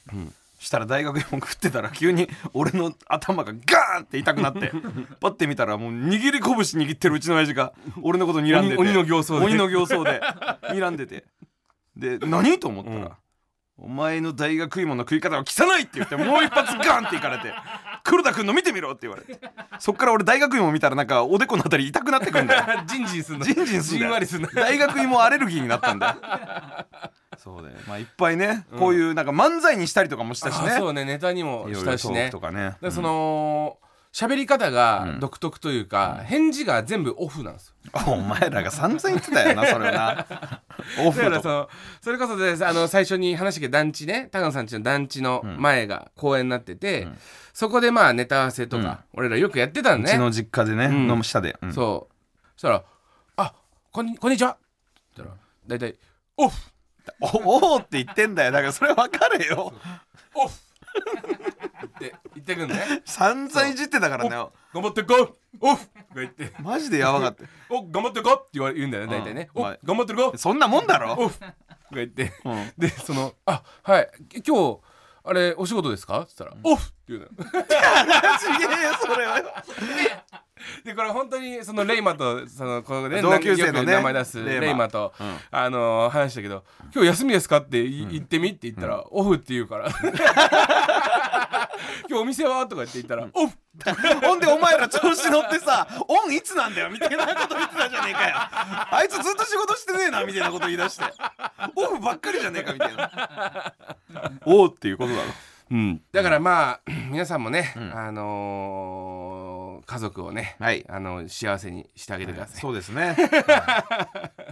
[0.60, 4.74] したら大学芋食ってたら急に俺の頭がガーンって痛くなって
[5.22, 7.72] パッて見たらもう握り拳握ってるうちの親父が
[8.02, 8.82] 俺のこと睨んでて。
[8.82, 9.46] 鬼鬼の形相で。
[9.46, 10.22] 鬼の形相で
[10.64, 11.24] 睨んでて。
[11.96, 13.10] で何と思ったら、うん
[13.82, 17.54] お前の大学芋の食い方は汚いって言ってもう一発ガンっていかれて
[18.04, 19.40] 黒田君の見てみろって言われて。
[19.80, 22.84] そっから俺大学芋見たらなんかおでこのあたり痛くなってくんだよ。
[22.88, 24.12] ジンジンすんのジンジンすんじだよ。
[24.12, 26.16] んわりすんの大学芋アレルギーになったんだよ。
[27.38, 27.76] そうだよ。
[27.88, 30.72] まあいっぱいね、こういうなんか漫才にしたりとかもしたしね。
[30.72, 31.06] あそうね。
[31.06, 32.26] ネタにもしたしね。
[32.26, 32.64] クとかね。
[32.64, 33.78] だからその
[34.12, 37.74] 喋り方が独特というか、返事が全部オフなんですよ。
[38.08, 40.26] お前らが散々言ってたよな それな。
[41.06, 41.26] オフと。
[41.26, 41.70] だからその
[42.02, 42.66] それこそです。
[42.66, 47.08] あの最初に話したけど団地ね高野さんちの団地の前が公園になってて、
[47.54, 50.12] そこでまあネタ合わせとか、俺らよくやってたんね。
[50.12, 51.08] うちの実家でね、ん。
[51.08, 51.74] の下で、うん。
[51.74, 52.16] そう。
[52.56, 52.84] そしたら
[53.38, 53.54] 「あ
[53.92, 54.60] こんにこんにちは」って
[55.18, 55.96] 言ったら大体
[56.38, 56.58] 「オフ。
[57.22, 58.52] おおーって言ってんだよ。
[58.52, 59.72] だからそれ分かれよ。
[60.34, 60.60] オフ!」
[61.86, 63.02] って言ってくんね。
[63.06, 64.30] 散々いじってたからね
[64.74, 66.52] 「頑張ってこオフ!」とか言って。
[66.62, 69.66] マジでやばかった「お頑張ってこ!」って言われ言うんだよね大体ね「おうん。
[69.66, 71.14] まあ頑張ってるこそんなもんだろ。
[71.18, 71.54] オフ!」とか
[71.92, 72.34] 言って。
[72.46, 72.74] うん。
[72.78, 74.10] でその「あはい。
[74.46, 74.80] 今日
[75.24, 77.32] あれお仕事ですか?」って言ったら「オフ!」って言うのよ。
[78.40, 79.42] ちげえよそれは
[80.84, 84.90] でこれ本当にそのレイマとそのこのね同級生のね名前出すレイマ。
[84.90, 85.38] と、うん。
[85.52, 86.64] あの話したけど
[86.94, 89.90] 「今日休みですか?」ってい言ってみって言ったら「オフ」って言うから
[92.10, 93.54] 「今日お店は?」とかって言ったら「オフ!
[94.26, 98.36] 」ほんでお前ら調子乗ってさ「オンいつなんだよ」みたいなこと言ってたじゃねえかよ。
[98.92, 101.06] あいつずっと仕事してねえなみたいなこと言い出して。
[101.76, 103.74] オフばっかりじゃねえかみたいな。
[104.46, 105.24] おうっていうことだろ。
[105.72, 106.80] うん、だからまあ
[107.12, 109.39] 皆さんもね、あのー
[109.90, 110.86] 家族をね、はい。
[110.88, 112.62] あの幸せにしてあげてください。
[112.62, 113.18] そうですね。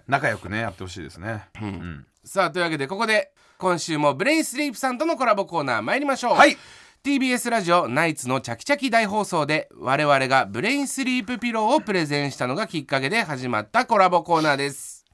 [0.08, 1.48] 仲良くねやってほしいですね。
[1.62, 2.08] うん。
[2.24, 6.34] さあというわけでここで今週もブレインスリープさんとのコラボコーナー参りましょう。
[6.34, 6.58] はい。
[7.04, 15.06] TBS ラジオナイツのチャキチャキ大放送で我々がブレインスリープピローをプレゼンしたのがきっかけで始まったコラボコーナーです。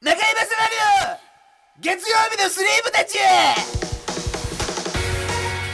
[0.00, 0.66] 中山スラ
[1.10, 1.92] リオ!
[1.96, 3.18] 月曜日のスリープたち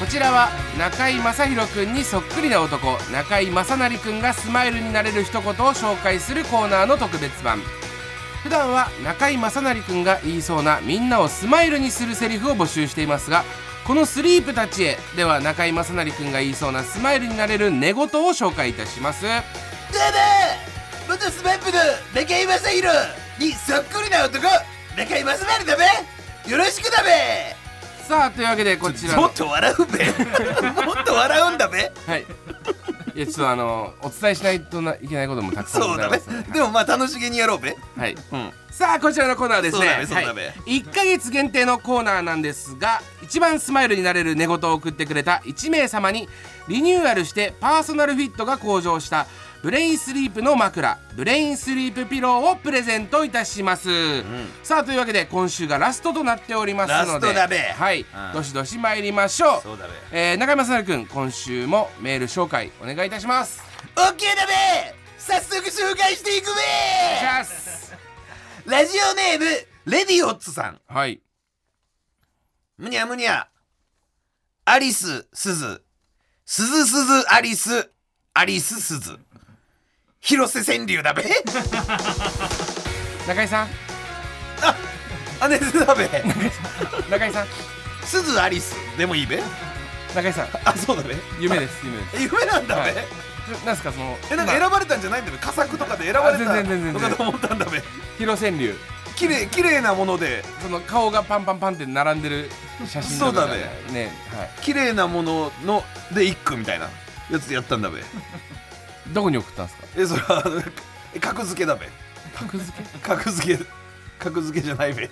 [0.03, 2.98] こちらは中居正広くんにそっくりな男。
[3.12, 7.62] 中居正成くんがスマイルになれる一言を紹介するコーナーの特別版。
[8.42, 13.44] 普段は中居正成くんが言いそうなみんなをスマイルにするセリフを募集していますが
[13.84, 19.22] この「スリープたちへ」では中居正成くんが言いそうなスマイルになれる寝言を紹介いたします。
[19.22, 19.38] どうも
[21.11, 21.78] 元スマップの
[22.12, 22.98] 中居正広
[23.38, 24.48] にそっくりな男
[24.96, 26.50] 中居正成だべ。
[26.50, 27.61] よろしくだべ。
[28.12, 29.22] さあというわけでこちらの。
[29.22, 30.04] もっと笑うべ。
[30.84, 31.90] もっと笑うんだべ。
[32.06, 32.26] はい。
[33.14, 36.30] いやちょっとあのお伝えしないとないけないこともたくさんございます。
[36.30, 37.74] のででもまあ楽しげにやろうべ。
[37.96, 38.14] はい。
[38.32, 38.52] うん。
[38.70, 46.28] さあこちらのコーナーはですねそうだべそうだべはい、1ヶ月限定のコーナーなんですが一番スマイルになれる寝言を送ってくれた1名様に
[46.68, 49.26] リニューアルしてパーソナルフィットが向上した
[49.62, 54.22] ブレインスリープの枕ブレインスリープピローをプレゼントいたします、
[54.64, 58.04] さあというわけで今週がラストとなっておりますのでラストだべはい、ん。
[58.34, 59.62] どしどし参りましょう。
[59.62, 59.92] そうだべ。
[60.10, 63.62] えー、中居正成君今週もメール紹介お願いいたします。
[63.96, 64.52] オッケーだべ。
[65.16, 66.50] 早速紹介していくべ。
[66.50, 67.94] お願いします。
[68.66, 69.44] ラジオネーム
[69.92, 70.80] レディオッツさん。
[70.88, 71.20] はい。
[72.78, 73.46] むにゃむにゃ。
[74.64, 75.84] アリスすず。
[76.46, 77.92] すずすずアリス
[78.34, 79.18] アリスすず
[80.23, 81.25] 広瀬川柳だべ
[83.27, 83.68] 中井さん。
[85.41, 86.09] あねずだべ
[87.11, 87.47] 中井さん。
[88.05, 89.43] すずアリスでもいいべ？
[90.14, 90.49] 中井さん。
[90.64, 92.23] あそうだべ夢です夢です。
[92.23, 92.95] 夢なんだべ、はい。
[93.66, 95.39] なんすかそのえなんか選ばれたんじゃないんだべ？
[95.39, 97.83] 佳作とかで選ばれたのかと思ったんだべ。
[98.16, 98.79] 広川柳。
[99.16, 100.45] 綺麗綺麗なもので。
[100.62, 102.49] その顔がパンパンパンって並んでる
[102.87, 103.57] 写真そうだね。
[103.91, 104.51] ねはい。
[104.62, 106.89] 綺麗なものので一句みたいな
[107.29, 108.01] やつやったんだべ
[109.09, 109.86] どこに送ったんですか？
[109.96, 110.62] えそれはあの
[111.14, 111.88] え格付けだべ
[112.34, 112.98] 格付け？
[113.00, 113.64] 格付け
[114.18, 115.11] 格付けじゃないべ。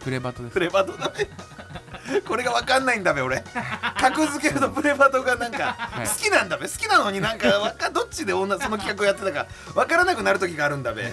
[0.00, 0.54] プレバトです。
[0.54, 1.28] プレバトだべ
[2.20, 3.42] これが分かんないんだべ俺。
[3.98, 6.08] 格付けとプレバトがなんかい。
[6.08, 6.68] 好きなんだべ。
[6.68, 11.12] 好きなのになんか わかどっちで女その企画をやってたか分からなくなる時があるんだべ。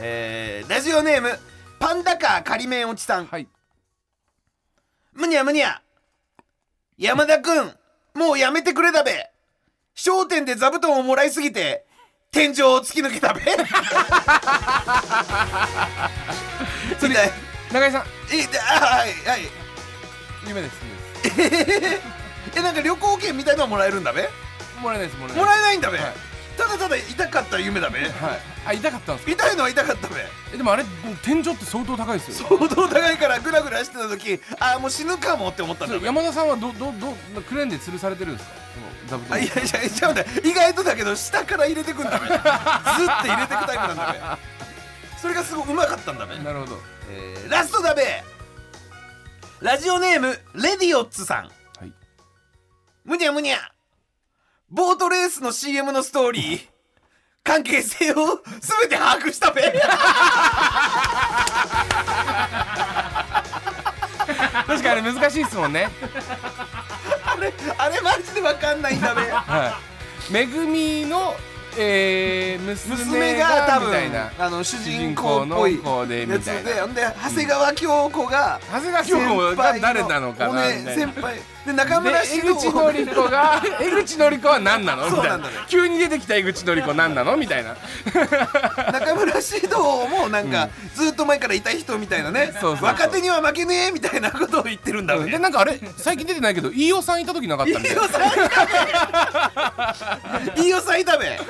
[0.00, 1.38] えー、ラジオネーム
[1.78, 3.26] パンダカー仮面落ちさん。
[3.26, 3.46] はい。
[5.12, 5.80] むにゃむにゃ
[6.98, 7.72] 山田くん
[8.14, 9.30] もうやめてくれだべ
[9.94, 11.84] 商店で座布団をもらいすぎて
[12.30, 13.42] 天井を突き抜けたべ。
[16.98, 17.14] それ
[17.72, 18.02] 中井さん。
[18.34, 19.40] いいあはいはい。
[20.48, 20.74] 夢です
[21.36, 22.00] 夢です。
[22.56, 24.28] えなんか旅行券みたいのはもらえるんだべ？
[24.80, 26.12] もらえないですもらえないもらえないんだべ、はい。
[26.56, 28.00] ただただ痛かった夢だべ？
[28.00, 28.10] はい
[28.64, 29.32] あ痛かったんですか？
[29.46, 30.14] 痛いのは痛かったべ。
[30.54, 30.84] えでもあれ
[31.24, 32.48] 天井って相当高いですよ。
[32.58, 38.54] 相当高いからグラグラしてた時ああもう死ぬかもって思ったんだべ山田さんはどどどクレーンで吊るされてるんですか？
[39.08, 39.38] その座布団。
[39.38, 42.18] あいやいやいや違うんだよ意外とだけど下から入れてくんだべ。
[42.28, 45.18] ずって入れてくタイプなんだべ。
[45.20, 46.80] それがすごいうまかったんだべ、なるほど。
[47.10, 48.22] えーラストだべ。
[49.60, 51.44] ラジオネームレディオッツさん。
[51.44, 51.50] は
[51.86, 51.92] い。
[53.04, 53.58] むにゃむにゃ。
[54.70, 56.71] ボートレースの CM のストーリー
[57.44, 59.62] 関係性を全て把握したべ。
[64.66, 65.90] 確かにあれ難しいですもんね。
[67.26, 69.22] あれあれマジで分かんないんだべ。
[69.28, 69.76] は
[70.30, 70.32] い。
[70.32, 71.34] めぐみの
[71.76, 73.96] えー、娘娘がが多分
[74.38, 76.70] あの主人公の子でみたいな。
[76.70, 80.94] でほんで長谷川京子が長谷川京子が誰なのかなみたいな。
[80.94, 85.08] 先輩で中村で江口のり子が 江口のり子は何なの？
[85.08, 85.54] みたいんだね。
[85.68, 87.36] 急に出てきた江口のり子何なの？
[87.36, 87.76] みたいな。
[88.92, 92.52] 中村獅童もなんか、ずっと前からいた人みたいなね。
[92.80, 95.30] 若手には負けねえみたいなことを言ってるんだね。
[95.30, 95.78] でなんかあれ？
[95.96, 98.02] 最近出てないけど飯尾さんいた時なかったみたいな。
[98.02, 98.66] 飯尾さんいた
[100.56, 100.62] べ。
[100.62, 101.00] 飯尾さん。
[101.00, 101.40] いたべ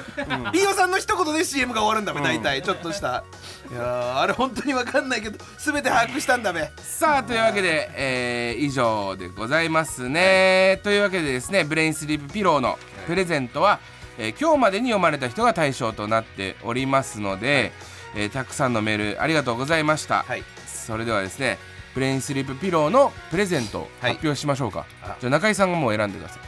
[0.52, 2.62] 飯尾さんの一言で CM が終わるんだべ大体。
[2.62, 3.24] ちょっとした
[3.72, 6.70] いやーあれ本当に分かんないけど全て把握したんだべ。
[6.76, 13.80] さあというわけで、えー以上でございますね、というわけでですねブレインスリープピローのプレゼントは、
[14.18, 17.72] えー今日までに読まれた人が対象となっておりますので、
[18.14, 20.44] えーたくさんのメールありがとうございました、はい。
[20.66, 21.56] それではですね
[21.94, 24.12] ブレインスリープピローのプレゼントをはい。
[24.12, 25.16] 発表しましょうか、あ。
[25.18, 26.40] じゃあ中居さんがもう選んでください、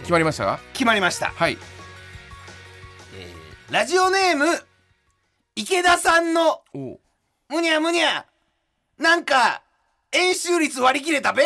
[0.00, 0.44] 決まりました？
[0.44, 1.32] か決まりました。
[1.34, 1.56] はい。
[3.70, 4.46] ラジオネーム
[5.60, 6.62] 池田さんの
[7.50, 8.24] むにゃむにゃ。
[8.98, 9.60] なんか
[10.10, 11.42] 円周率割り切れたべ。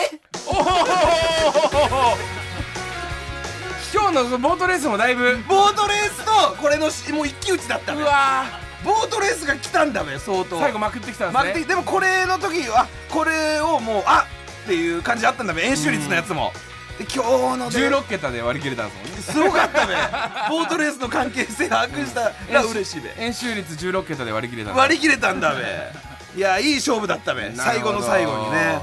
[3.92, 5.38] 今日のボートレースもだいぶ。
[5.48, 6.30] ボートレースと
[6.62, 8.44] これのしもう一騎打ちだったうべわ
[8.84, 10.58] ボートレースが来たんだべ相当。
[10.58, 11.64] ー最後まくってきたんまですね。
[11.64, 14.28] あででもこれの時はこれをもうあ
[14.62, 16.52] っていう感じあったんだべ円周率のやつも。
[16.54, 19.50] で今日ので16桁で割り切れたんですもんね。
[19.50, 19.94] すごかったべ
[20.48, 23.14] ボートレースの関係性把握したら嬉しいべ。
[23.18, 24.78] 円周率16桁で割り切れたんです。
[24.78, 25.62] 割り切れたんだべ。
[26.36, 27.42] いやいい勝負だったべ。
[27.42, 27.62] なるほど。
[27.64, 28.82] 最後の最後にね。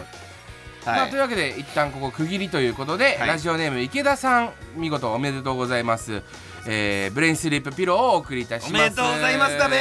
[0.86, 1.09] まあ、はい。
[1.09, 3.28] というわけで一旦ここ区切りということで、はい。
[3.30, 6.22] ラジオネーム池田さん見事おめでとうございます、
[6.68, 8.74] えーブレインスリープピローをお送りいたします。
[8.74, 9.78] おめでとうございますだべ。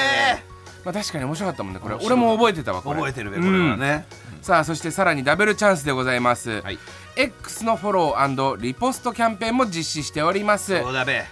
[0.84, 1.94] まあ、確かに面白かったもんねこれ。
[1.94, 2.96] 面白い俺も覚えてたわこれ。
[2.96, 4.06] 覚えてるべこれはね。
[4.24, 6.78] うんさあそしてさらにダブルチャンスでございます、はい。
[7.16, 10.80] X のフォローリポストキャンペーンも実施しております。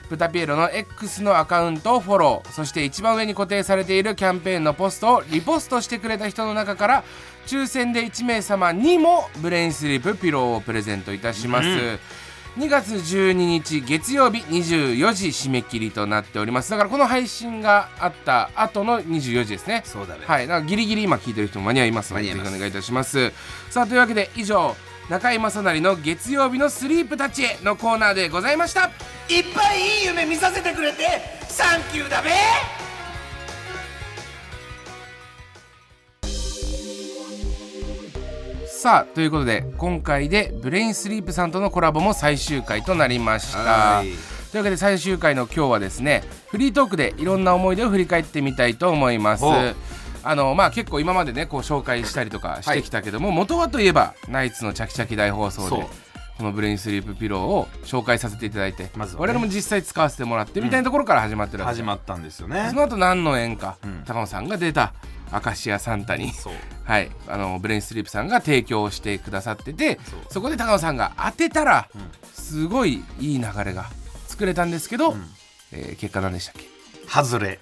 [0.09, 7.05] ブタピエロの X のアカウントをフォローそして一番上に固定されているキャンペーンのポストをリポストしてくれた人の中から
[7.47, 11.99] 抽選で1名様にもブレインスリープピローをプレゼントいたします、
[12.59, 16.73] 2月12日月曜日24時締め切りとなっております。
[16.73, 19.83] だからこの配信があった後の24時ですね。
[19.85, 23.33] そうだべはい、ギリギリ今聞いてる人も間に合いますのでぜひお願いいたします。
[23.71, 24.75] さあというわけで以上
[25.09, 28.91] 中居正成の月曜日のスリープたちへのコーナーでございました。
[29.29, 31.05] いっぱいいい夢見させてくれて
[31.49, 32.88] サンキューだべ
[38.79, 43.59] さあということで今回でブレインスリープさんとのコラボも最終回となりました。
[43.59, 44.07] はい。
[44.07, 44.15] とい
[44.55, 49.45] うわけで最終回の今日はですねフリートークでいろんな思い出を振り返ってみたいと思います。
[50.23, 55.85] あのまあ結構今までねこう紹介したりとかしてきたけども、元はといえばナイツのチャキチャキ大放送で
[56.39, 59.13] このブレインスリープピローを紹介させていただいて、まね。
[59.17, 61.79] 我々も実際使わせてもらってみたいなところから始まってるわけで。
[61.79, 62.69] す始まったんですよね。
[62.71, 64.05] その後何の縁か、ん。
[64.07, 64.95] 高野さんが出た
[65.33, 66.33] 明石家サンタに。
[66.85, 69.99] はい、あのブレインスリープさんが提供してくださってて
[70.31, 71.89] そこで高野さんが当てたら、
[72.33, 73.87] すごいいい流れが
[74.27, 75.15] 作れたんですけど、
[75.73, 76.67] えー結果何でしたっけ？
[77.09, 77.59] 外れ。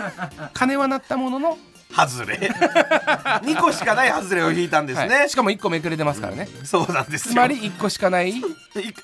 [0.54, 1.58] 金は鳴ったものの、
[1.94, 2.36] 外れ。
[3.44, 5.30] 2個しかない外れを引いたんですね、はい。
[5.30, 7.34] しかも1個めくれてますからね、そうなんですよ。
[7.34, 8.30] つまり1個しかない。
[8.30, 8.42] い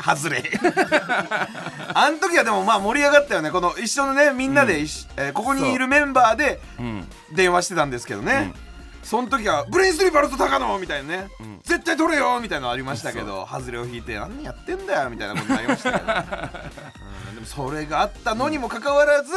[0.03, 0.43] 外れ。
[1.95, 3.51] あの時はでもまあ盛り上がったよね。
[3.51, 6.83] この一緒のねみんなで一緒、えーここにいるメンバーでう。
[6.83, 7.09] ん。
[7.33, 8.53] 電話してたんですけどね、
[9.09, 11.29] その時は「ブレインスリープあると高野!」みたいなね、
[11.65, 16.05] 絶対取れよ!」みたいなのありましたけど外れを引いて「何やってんだよ!」みたいなことになりましたけど、
[17.31, 19.33] うんでもそれがあったのにもかかわらず、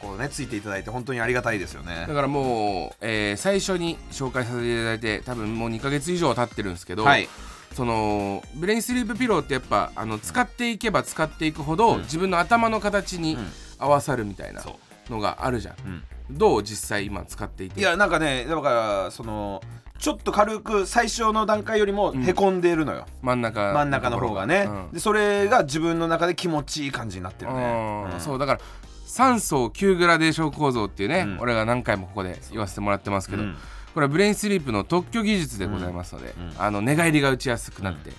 [0.00, 2.06] こうねついていただいて本当にありがたいですよね。
[2.08, 7.28] だからもう、えー最初に紹介させていただいて多分もう2ヶ月以上経ってるんですけど、はい。
[7.76, 13.36] そのブレインスリープピローってやっぱあの使っていけば使っていくほど、自分の頭の形に
[13.78, 14.62] 合わさるみたいな
[15.10, 17.80] のがあるじゃん、んどう実際今使っていて？
[17.80, 18.70] いやなんかねだか
[19.04, 19.62] らその
[19.98, 24.92] ちょっと軽く最初の段階よりもへこんでるのよ、真ん中真ん中の方がね、うん。
[24.92, 28.20] でそれが自分の中で気持ちいい感じになってるね、うんうん。
[28.20, 28.60] そうだから
[29.06, 31.38] 3層9グラデーション構造っていうね、うん。
[31.40, 33.56] 俺が何回もここで言わせてもらってますけど、うん。
[33.94, 36.52] これはブレインスリープの特許技術でございますので、うん。
[36.58, 38.10] あの寝返りが打ちやすくなって、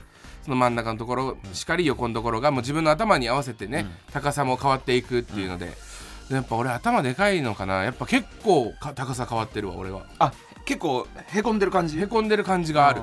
[0.44, 5.74] その真ん中のところしっかり横のところがもう自分の頭に合わせてね、高さも変わっていくっていうので、で
[6.30, 7.84] やっぱ俺頭でかいのかな。
[7.84, 10.06] やっぱ結構か高さ変わってるわ俺は。
[10.20, 10.34] あ
[10.66, 12.00] 結構へこんでる感じ？
[12.00, 13.02] へこんでる感じがある。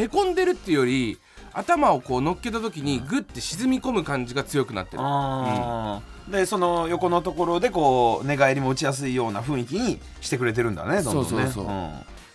[0.00, 1.18] へこんでるっていうより
[1.52, 5.02] 頭をこう乗っけた時にグッて沈み込む感じが強くなってる。
[5.02, 6.32] あー。
[6.32, 11.28] でその横のところでこう寝返りも打ちやすいような雰囲気にしてくれてるんだねどんどんね。
[11.28, 11.66] そうそうそう。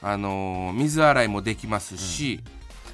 [0.01, 2.39] あのー水洗いもできますし、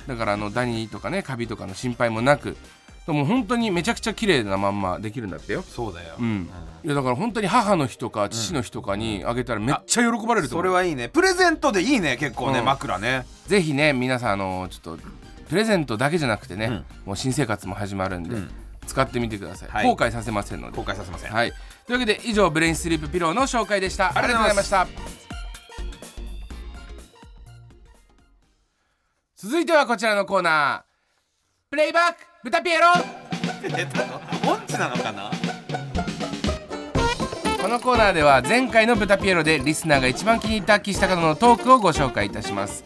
[0.08, 2.58] だからあのダニとかねカビとかの心配もなく
[3.06, 5.62] でも本当にめちゃくちゃ綺麗なまんまできるんだってよ。
[5.62, 6.50] そうだよ、うん、
[6.84, 11.10] いやだから本当に母の日とか父の日とかにあげたらめっちゃ喜ばれると思う、それはいいね。
[11.10, 12.66] プレゼントでいいね結構ね、うん。
[12.66, 13.26] 枕ね。
[13.46, 15.04] ぜひね皆さんあのちょっと
[15.48, 16.86] プレゼントだけじゃなくてね、うん。
[17.06, 18.52] もう新生活も始まるんで、うん。
[18.88, 19.86] 使ってみてください、はい。
[19.86, 20.78] 後悔させませんので。
[20.78, 21.52] 後悔させません、はい。
[21.86, 24.12] というわけで以上ブレインスリープピローの紹介でした。
[24.16, 24.88] ありがとうございました。
[29.36, 31.70] 続いてはこちらのコーナー。
[31.70, 32.92] プレイバック豚ピエロ
[34.48, 35.32] 音痴なのかな？
[37.60, 42.84] このコーナーでは前回の豚ピエロでリスナーが一番気に入った岸高野のトークをご紹介いたします。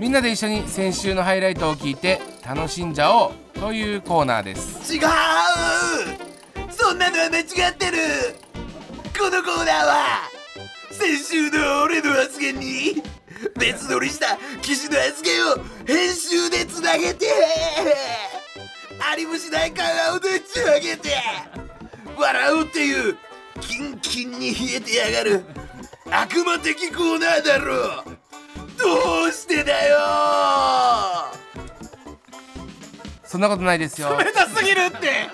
[0.00, 4.92] みんなで一緒に先週のハイライトを聞いて楽しんじゃおうというコーナーです。
[4.92, 5.02] 違う
[6.70, 7.98] そんなのは間違ってる！
[9.16, 10.28] このコーナーは
[10.90, 13.00] 先週の俺の発言に
[13.56, 15.54] 別撮りした騎士の発言を
[15.86, 17.26] 編集でつなげて
[19.00, 21.10] ありもしない会話をでっち上げて
[22.16, 23.16] 笑うっていう
[23.60, 25.44] キンキンに冷えてやがる
[26.10, 28.04] 悪魔的コーナーだろ
[28.78, 29.96] どうしてだよ。
[33.24, 34.16] そんなことないですよ。
[34.18, 35.28] 冷たすぎるって。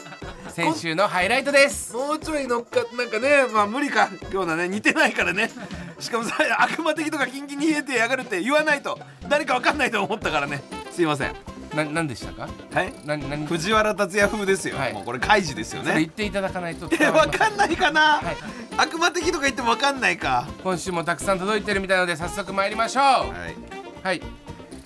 [0.50, 1.94] 先週のハイライトです。
[1.94, 5.50] もうちょい乗っかなんかねまあ無理かようなね似てないからね。
[5.98, 8.98] しかもさ悪魔的とかキンキンに冷えてやがるって言わないと
[9.28, 10.62] 誰かわかんないと思ったからね。
[10.90, 11.34] すいません
[11.74, 12.48] な何でしたか？
[12.72, 12.92] はい？
[13.04, 14.92] な何そ藤原竜也風ですよ、はい。
[14.92, 15.94] もうこれ開示ですよね。
[15.94, 18.36] れ言っていただかないとえ伝わかんないかな、はい。
[18.76, 20.46] 悪魔的とか言ってもわかんないか。
[20.62, 23.04] 今週もたくさん届いてるみたいので早速参りましょう。
[23.04, 23.56] はい。
[24.02, 24.22] はい。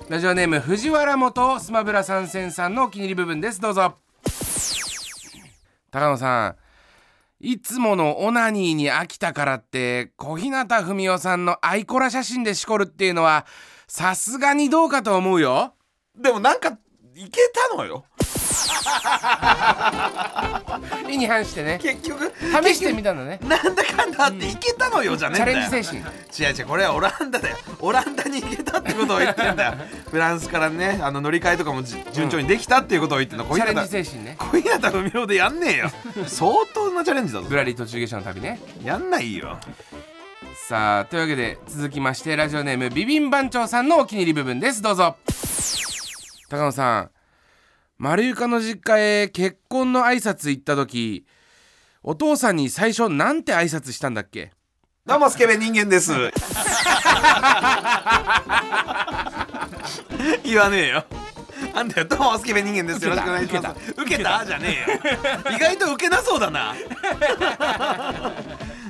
[0.08, 3.60] ラジオネーム藤原元スマブラ参戦さんのお気に入り部分です。
[3.60, 3.96] どうぞ。
[5.90, 6.56] 高野さん。
[7.38, 13.44] いつものオナニーに飽きたからって小日向文世さんのアイコラ写真でしこるっていうのは
[13.86, 15.74] さすがにどうかと思うよ
[16.16, 16.78] でもなんか
[17.14, 17.40] いけ
[17.70, 18.04] たのよ。
[21.08, 21.78] 意に反してね。
[21.80, 22.32] 結局。
[22.64, 23.38] 試してみたんだね。
[23.42, 25.58] なんだかんだあっていけたのよじゃねえチャんだよ。
[25.60, 26.48] レンジ精神。
[26.48, 27.56] 違う違うこれはオランダだよ。
[27.80, 29.74] オランダに行けたってことを言ってんだよ。
[30.10, 34.36] フランスからねあの乗り換えとかもじ順調にできたっていうことを言ってんの小日チャレンジ向精神ね。
[34.38, 35.90] 小日向文雄でやんねえよ。
[36.26, 37.46] 相当なチャレンジだぞ。
[37.48, 38.60] ぶらり途中下車の旅ね。
[38.84, 39.58] やんないよ。
[40.68, 44.82] さあというわけで続きましてラジオネームビビン番長さんのお気に入り部分です。
[44.82, 45.16] どうぞ
[46.48, 47.10] 高野さん
[47.98, 51.26] 丸床の実家へ結婚の挨拶行った時
[52.02, 54.52] お父さんに最初なんて挨拶したんだっけ？
[55.04, 56.12] どうもスケベ人間です。
[60.44, 61.04] 言わねえよ。
[61.74, 62.06] なんだよ。
[62.08, 63.04] どうもスケベ人間です。
[63.04, 63.92] よろしくお願いします。
[63.96, 64.44] 受けた。
[64.46, 64.92] じゃねえ
[65.50, 65.56] よ。
[65.56, 66.74] 意外と受けなそうだな。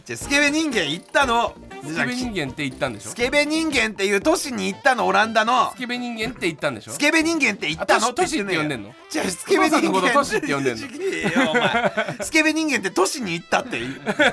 [0.05, 3.11] じゃあスケベ人間行ったのスケベ人間って言ったんでしょ？
[3.11, 5.07] スケベ人間っていう都市に行ったの？
[5.07, 5.71] オランダの。
[5.73, 6.93] スケベ人間って言ったんでしょ？
[6.93, 8.07] スケベ人間って言ったの？
[8.09, 8.93] あ都市って呼んでんの？
[9.11, 10.87] じゃあスケベ人間お父さんのこと都市って呼んでんの？
[12.25, 13.81] スケベ人間って都市に行ったって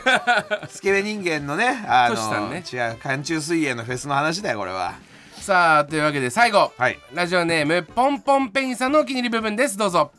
[0.69, 2.63] スケベ人間のねあのね。
[2.71, 4.95] 違う寒中水泳のフェスの話だよこれは。
[5.39, 6.97] さあというわけで最後、はい。
[7.13, 9.77] ラジオネームポンポンペインさんのお気に入り部分です。
[9.77, 10.11] どうぞ。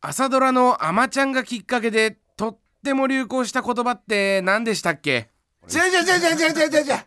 [0.00, 5.28] 朝ドラの「あまちゃん」がきっかけでとっても流行した言葉って何でしたっけ？
[5.68, 7.04] じゃじゃじゃじゃじゃじゃじゃじゃ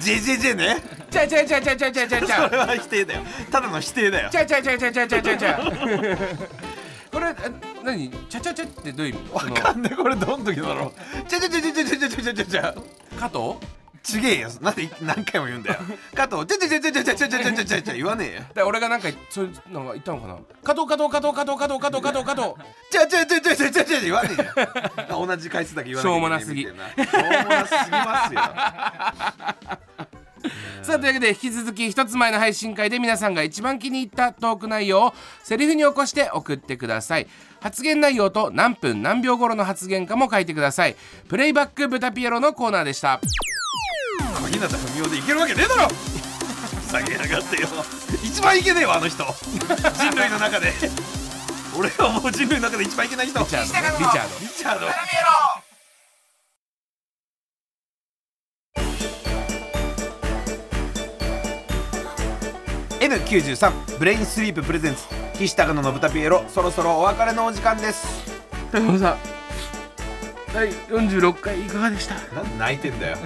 [0.00, 0.82] ジェジェジェね。
[1.10, 3.22] ちゃちゃちゃちゃちゃちゃちゃちゃそれは否定だよ。
[3.50, 4.30] ただの否定だよ。
[4.30, 5.60] ちゃちゃちゃちゃちゃちゃちゃちゃ
[7.12, 7.34] これあ
[7.84, 8.10] 何？
[8.28, 9.30] ちゃちゃちゃってどういう意味？
[9.32, 10.92] わかんねえこれどん時だろう。
[11.28, 12.74] じゃじゃじゃじゃじゃじゃじゃじゃじゃじゃ
[13.20, 13.38] 加藤？
[14.04, 14.50] ちげえよ。
[14.60, 15.80] なんで何回も言うんだよ。
[16.14, 18.42] 加藤じゃじゃじゃじゃじゃじゃじゃじゃじゃじゃじゃ言わねえよ。
[18.54, 20.36] で俺がなんかそういうのが言ったのかな。
[20.62, 22.54] 加藤加藤加藤加藤加藤加藤加藤加藤
[22.90, 28.40] じゃじゃじゃじゃじゃじゃじゃ言わねえよ同じ回数だけ言わなきゃいけないみたいなしょうもなすぎますよ
[30.82, 37.26] さあというわけで引き続き一つ前の配信会で皆さんが一番気に入ったトーク内容をセリフに起こして送ってください
[37.60, 40.96] 発言内容と何分何秒頃の発言かも書いてください
[41.28, 43.20] プレイバックブタピエロのコーナーでした
[44.18, 45.88] 小日向文雄でいけるわけねえだろ。
[46.90, 47.68] 下げやがってよ。
[48.22, 49.24] 一番いけねえわあの人。
[49.24, 50.72] 人類の中で。
[51.76, 53.38] 俺はもう人類の中で一番いけない人。
[53.40, 54.40] リチャードリチャード。
[54.40, 54.86] リチャード。
[63.00, 65.02] N93 ブレインスリーププレゼンツ。
[65.34, 68.06] 岸高野の豚ピエロそろそろお別れのお時間です。
[68.70, 69.18] 高野さん。
[70.54, 72.14] 第46回いかがでした？
[72.34, 73.18] なんで泣いてんだよ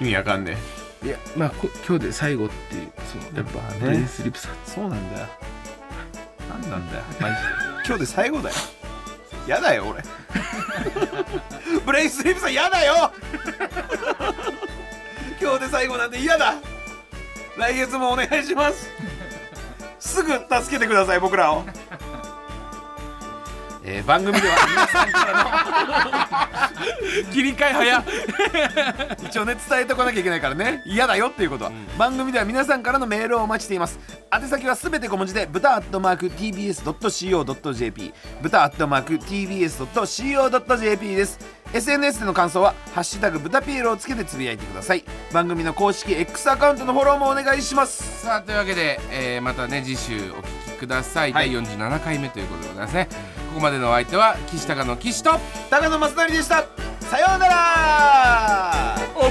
[0.00, 0.56] 意味わかんね
[1.04, 3.80] いやまあこ今日で最後っていうそのやっぱね。
[3.80, 4.52] ブレインスリープさん。
[4.52, 5.26] えそうなんだよ。
[6.48, 7.04] なんなんだよ。
[7.20, 7.40] マジで。
[7.86, 8.56] 今日で最後だよ。
[9.46, 10.02] やだよ俺。
[11.86, 13.10] ブレインスリープさんやだよ。
[15.40, 16.54] 今日で最後なんで嫌だ。
[17.56, 18.90] 来月もお願いします。
[19.98, 21.64] すぐ助けてください僕らを
[23.84, 26.70] えー番組では皆さんから
[27.32, 28.04] 切り替え早
[29.26, 30.82] 一応ね伝えておかなきゃいけないからね。
[30.86, 33.98] 嫌だよっていうことは、番組では皆さんからのメールをお待ちしています。
[34.32, 38.12] 宛先はすべて小文字で豚アットマーク TBS.CO.JP
[38.42, 41.38] 豚アットマーク TBS.CO.JP です
[41.72, 45.04] SNS での感想は「ハッシュタグ豚ピエロ」をつけてつぶやいてください。
[45.32, 48.22] 番組の公式 X アカウントのフォローもお願いします。
[48.22, 51.52] さあというわけで、えーまたね次週お聞きください、はい。
[51.52, 53.08] 第47回目ということでございますね。
[53.50, 55.38] ここまでのお相手は岸高の岸と
[55.70, 56.64] 高野正成でした。
[57.00, 58.96] さようなら。
[59.14, 59.30] オフ。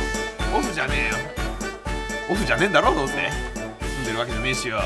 [0.58, 1.16] オフじゃねえよ。
[2.32, 3.16] オフじゃねえんだろどうせ。
[3.16, 4.80] 住んでるわけじゃねえしよ。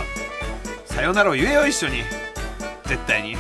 [0.86, 2.04] さようならを言えよ一緒に。
[2.86, 3.38] 絶対に。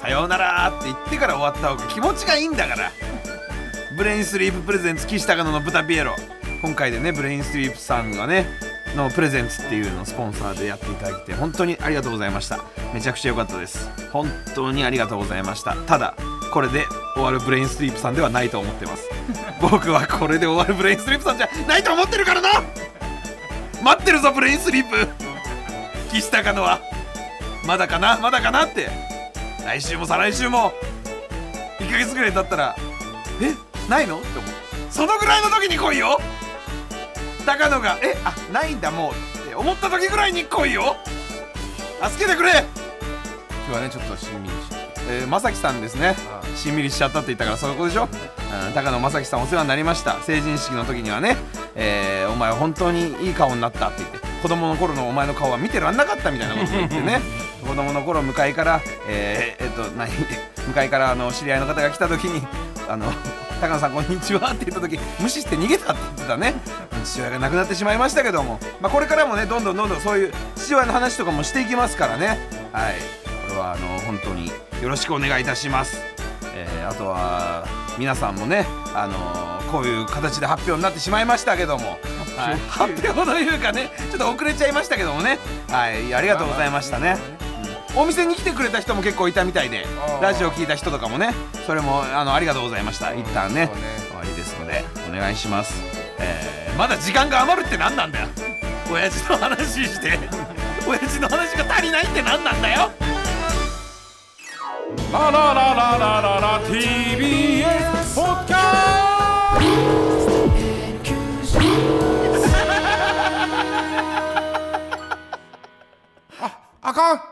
[0.00, 2.90] さようならって言ってから終わった方が気持ちがいいんだから
[4.00, 6.16] ブレインスリーププレゼンツ岸高野の豚ピエロ。
[6.62, 8.46] 今回でねブレインスリープさんがね
[8.96, 12.64] のプレゼンツっていうのをスポンサーでやっていただいて本当にありがとうございました。
[12.94, 13.90] めちゃくちゃ良かったです。
[14.10, 15.76] 本当にありがとうございました。
[15.76, 16.16] ただ
[16.50, 19.06] これで終わるブレインスリープさんではないと思ってます。
[19.60, 22.48] 僕はこれで終わるブレインスリープさんじゃないと思ってるからな。
[23.82, 25.08] 待ってるぞブレインスリープ。
[26.10, 26.80] 岸高野は。
[27.66, 28.16] まだかな？
[28.16, 28.88] まだかなって。
[29.66, 30.72] 来週も再来週も。
[31.80, 32.74] 1ヶ月ぐらい経ったら
[33.42, 33.69] え？
[33.90, 34.18] ないの？
[34.18, 34.50] って思う
[34.90, 36.18] そのぐらいの時に来いよ。
[37.44, 39.12] 高野がえあないんだもう
[39.48, 40.96] って思った時ぐらいに来いよ。
[42.08, 42.64] 助けてくれ。
[43.66, 44.54] 今日はねちょっとしんみりし
[45.08, 46.14] えー、まさきさんですね。
[46.54, 50.20] しんみりしちゃったって言ったからそういうことでしょ、うん、高野正樹さんお世話になりました。
[50.22, 51.36] 成人式の時にはね、
[51.74, 57.20] えーお前本当にいい顔になったって言って子供の頃のお前の顔は見てらんなかったみたいなことを言ってね。
[57.66, 60.10] 子供の頃向かいからえー、えっと何？
[60.68, 62.46] 向かいからあの知り合いの方が来た時に
[62.88, 63.12] あの
[63.60, 66.54] 高野さんこんにちはって言った時無視して逃げたって言ってたね。
[67.04, 72.38] 父親が亡くなってしまいましたけども、まあ、これからもねどんどんどんどんそういう父親の話とかもしていきますからね。
[72.72, 72.94] はい。
[73.46, 74.46] これはあの本当に
[74.82, 75.98] よろしくお願いいたします、
[76.54, 77.66] えーあとは
[77.98, 81.98] 皆さんもねあのこういう形で発表になってしまいましたけども、
[82.36, 83.72] はい、 発表というか。
[83.72, 85.38] ねちょっと遅れちゃいましたけどもね。
[85.68, 86.14] はい。
[86.14, 87.16] ありがとうございましたね、
[87.96, 89.84] お店に来てくれた人も結構いたみたいで
[90.22, 91.34] ラジオ聞いた人とかもね
[91.66, 93.12] それもあのありがとうございました。
[93.14, 93.70] 一旦ねね。
[94.08, 95.74] 終わりですのでお願いします、
[96.18, 98.28] えーまだ時間が余るって何なんだよ。
[98.90, 100.18] 親父の話して
[100.88, 102.90] 親父の話が足りないって何なんだよ。
[105.12, 108.56] ラララララララ TBS ポッドキャ
[116.82, 117.29] あかん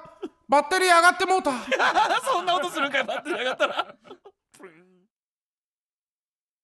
[0.48, 1.52] バッテリー上がってもうた。
[2.24, 3.86] そんな音するんかいバッテリー上がったら。